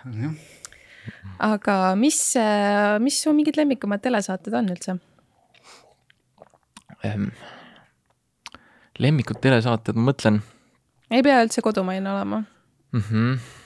[1.51, 2.23] aga mis,
[3.03, 4.99] mis su mingid lemmikumad telesaated on üldse
[7.05, 7.29] ähm,?
[8.99, 10.41] lemmikud telesaated, ma mõtlen.
[11.11, 12.43] ei pea üldse kodumaine olema
[12.93, 13.01] mm.
[13.01, 13.65] -hmm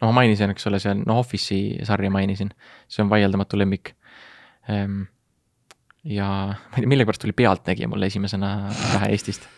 [0.00, 2.50] no ma mainisin, eks ole, seal, noh, Office'i sarja mainisin,
[2.90, 3.94] see on vaieldamatu lemmik.
[4.70, 5.06] Ehm,
[6.08, 8.52] ja ma ei tea, millegipärast tuli Pealtnägija mulle esimesena
[8.92, 9.48] pähe Eestist.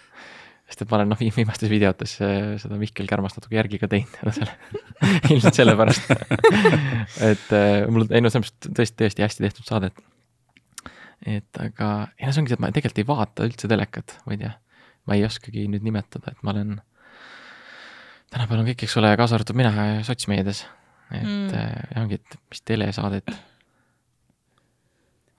[0.71, 4.21] sest et ma olen noh, viimastes videotes äh, seda Mihkel Kärmast natuke järgi ka teinud
[4.23, 4.55] ja selle
[5.35, 6.13] ilmselt sellepärast
[7.31, 9.99] et äh, mul, ei no selles mõttes tõesti, tõesti hästi tehtud saadet.
[11.27, 14.37] et aga, ei no see ongi see, et ma tegelikult ei vaata üldse telekat, ma
[14.37, 14.55] ei tea,
[15.11, 16.79] ma ei oskagi nüüd nimetada, et ma olen
[18.31, 19.73] tänapäeval on kõik, eks ole, kaasa arvatud mina
[20.07, 20.65] sotsmeedias.
[21.11, 21.49] et mm.
[21.59, 23.35] äh, ongi, et mis telesaadet.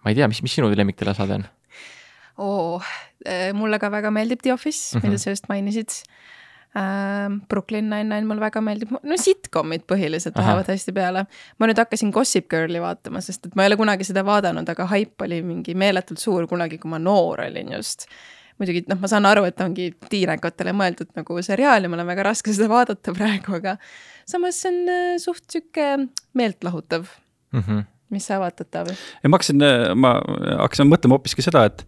[0.04, 1.48] ma ei tea, mis, mis sinu lemmiktelesaade on?
[2.42, 2.82] oo,
[3.28, 5.08] äh, mulle ka väga meeldib The Office mm, -hmm.
[5.08, 5.90] mida sa just mainisid
[6.76, 7.30] äh,.
[7.50, 11.26] Brooklyn Nine-Nine mulle väga meeldib, no sitcom'id põhiliselt lähevad hästi peale.
[11.60, 14.86] ma nüüd hakkasin Gossip Girli vaatama, sest et ma ei ole kunagi seda vaadanud, aga
[14.86, 18.08] haip oli mingi meeletult suur kunagi, kui ma noor olin just
[18.60, 22.28] muidugi noh, ma saan aru, et ongi tiinekatele mõeldud nagu seriaal ja mul on väga
[22.32, 23.78] raske seda vaadata praegu, aga
[24.30, 25.88] samas see on äh, suht sihuke
[26.38, 27.08] meeltlahutav
[27.54, 27.64] mm.
[27.64, 27.88] -hmm.
[28.16, 28.98] mis sa vaatad, Taavi?
[29.28, 30.18] ma hakkasin, ma
[30.66, 31.86] hakkasin mõtlema hoopiski seda, et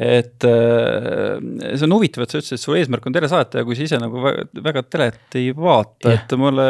[0.00, 1.36] et äh,
[1.76, 3.84] see on huvitav, et sa ütlesid, et su eesmärk on tele saata ja kui sa
[3.84, 6.64] ise nagu väga, telet ei vaata yeah., et mulle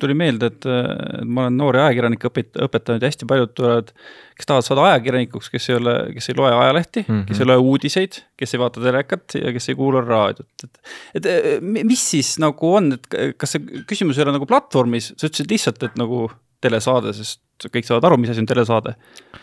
[0.00, 3.94] tuli meelde, et, et ma olen noori ajakirjanikke õpet-, õpetanud ja hästi paljud tulevad,
[4.36, 7.24] kes tahavad saada ajakirjanikuks, kes ei ole, kes ei loe ajalehti mm, -hmm.
[7.30, 11.64] kes ei loe uudiseid, kes ei vaata telekat ja kes ei kuula raadiot, et et
[11.64, 15.88] mis siis nagu on, et kas see küsimus ei ole nagu platvormis, sa ütlesid lihtsalt,
[15.88, 16.26] et nagu
[16.62, 17.40] telesaade, sest
[17.70, 18.94] kõik saavad aru, mis asi on telesaade.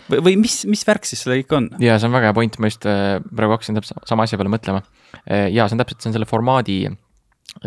[0.09, 1.69] või, või mis, mis värk siis sellega ikka on?
[1.83, 4.53] ja see on väga hea point, ma just äh, praegu hakkasin täpselt sama asja peale
[4.53, 4.81] mõtlema.
[5.23, 6.79] Äh, ja see on täpselt, see on selle formaadi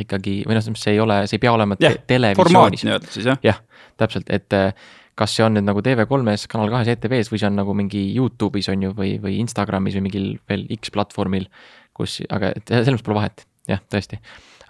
[0.02, 2.84] ikkagi, või noh, see ei ole, see ei pea olema yeah, te televisioonis.
[2.86, 3.40] jah.
[3.44, 3.60] jah,
[4.00, 4.70] täpselt, et äh,
[5.18, 8.70] kas see on nüüd nagu TV3-s, Kanal kahes, ETV-s või see on nagu mingi Youtube'is
[8.72, 11.50] on ju, või, või Instagramis või mingil veel X platvormil,
[11.96, 14.22] kus, aga et selles mõttes pole vahet, jah, tõesti.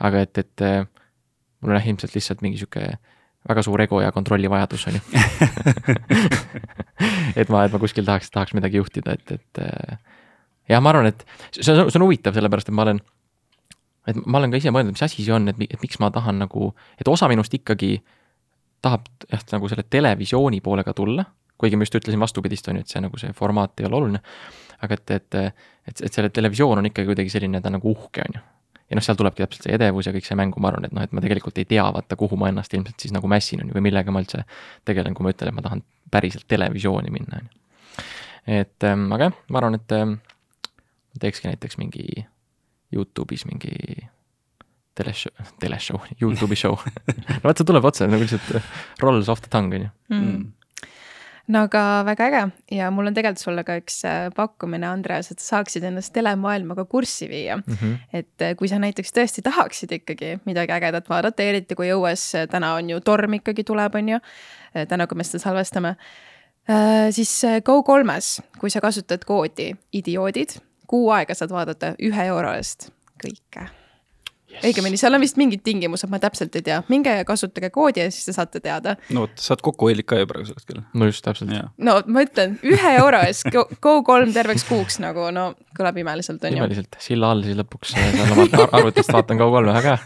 [0.03, 0.65] aga et, et
[1.63, 2.97] mul on jah ilmselt lihtsalt mingi sihuke
[3.49, 5.03] väga suur ego ja kontrollivajadus, on ju
[7.41, 9.99] et ma, et ma kuskil tahaks, tahaks midagi juhtida, et, et äh,
[10.71, 13.03] jah, ma arvan, et see on, see on huvitav, sellepärast et ma olen,
[14.11, 16.39] et ma olen ka ise mõelnud, mis asi see on, et, et miks ma tahan
[16.45, 17.97] nagu, et osa minust ikkagi
[18.83, 21.27] tahab jah, nagu selle televisiooni poolega tulla,
[21.59, 24.23] kuigi ma just ütlesin vastupidist, on ju, et see nagu see formaat ei ole oluline.
[24.83, 25.35] aga et, et,
[25.87, 28.49] et, et selle televisioon on ikkagi kuidagi selline, ta on nagu uhke, on ju
[28.93, 31.05] ja noh, seal tulebki täpselt see edevus ja kõik see mängu, ma arvan, et noh,
[31.07, 33.77] et ma tegelikult ei tea, vaata, kuhu ma ennast ilmselt siis nagu mässin, on ju,
[33.79, 34.45] või millega ma üldse
[34.89, 35.81] tegelen, kui ma ütlen, et ma tahan
[36.13, 38.05] päriselt televisiooni minna, on ju.
[38.61, 40.19] et ähm, aga jah, ma arvan, et ähm,
[41.23, 42.27] teekski näiteks mingi
[42.93, 43.73] Youtube'is mingi
[44.99, 45.33] teleshow,
[45.63, 46.77] teleshow, Youtube'i show
[47.17, 49.95] no vot, see tuleb otse nagu lihtsalt rolls off the tongue on ju.
[51.47, 51.53] mm..
[51.55, 52.43] no aga väga äge
[52.79, 56.85] ja mul on tegelikult sulle ka üks äh, pakkumine, Andreas, et sa saaksid ennast telemaailmaga
[56.91, 57.59] kurssi viia.
[58.13, 62.49] et äh, kui sa näiteks tõesti tahaksid ikkagi midagi ägedat vaadata, eriti kui õues äh,
[62.51, 64.21] täna on ju torm ikkagi tuleb, on ju,
[64.89, 65.97] täna, kui me seda salvestame,
[67.11, 72.91] siis äh, Go3-s, kui sa kasutad koodi idioodid, kuu aega saad vaadata ühe euro eest
[73.23, 73.82] kõike
[74.53, 74.63] yes..
[74.69, 78.11] õigemini, seal on vist mingid tingimused, ma täpselt ei tea, minge ja kasutage koodi ja
[78.13, 78.97] siis te saate teada.
[79.11, 80.83] no vot, sa oled kokkuhoidlik ka ju praegusel hetkel.
[80.93, 81.53] no just, täpselt.
[81.79, 86.53] no ma ütlen, ühe euro eest Go- Go3 terveks kuuks nagu no kõlab imeliselt, on
[86.53, 86.61] ju.
[86.61, 89.99] nimeliselt, silla all siis lõpuks äh, seal oma ar- arvutist vaatan Go3 ühe ka.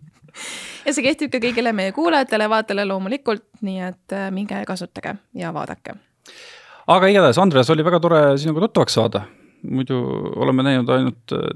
[0.86, 5.52] ja see kehtib ka kõigile meie kuulajatele, vaatajale loomulikult, nii et äh, minge kasutage ja
[5.56, 5.96] vaadake.
[6.86, 9.26] aga igatahes, Andres, oli väga tore sinuga tuttavaks saada.
[9.70, 9.96] muidu
[10.40, 11.48] oleme näinud ainult äh,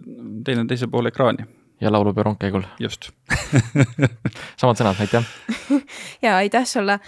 [0.45, 1.47] teineteise poole ekraani,
[1.81, 2.63] ja laulupeo rongkäigul.
[2.81, 3.11] just.
[4.61, 5.25] samad sõnad, aitäh.
[6.25, 6.99] ja aitäh sulle,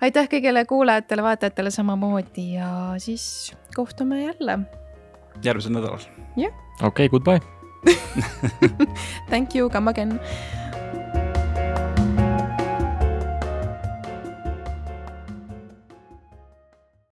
[0.00, 4.58] aitäh kõigile kuulajatele, vaatajatele samamoodi ja siis kohtume jälle.
[5.42, 6.08] järgmisel nädalal.
[6.36, 6.52] okei
[6.82, 7.40] okay,, goodbye.
[9.30, 10.20] Thank you, come again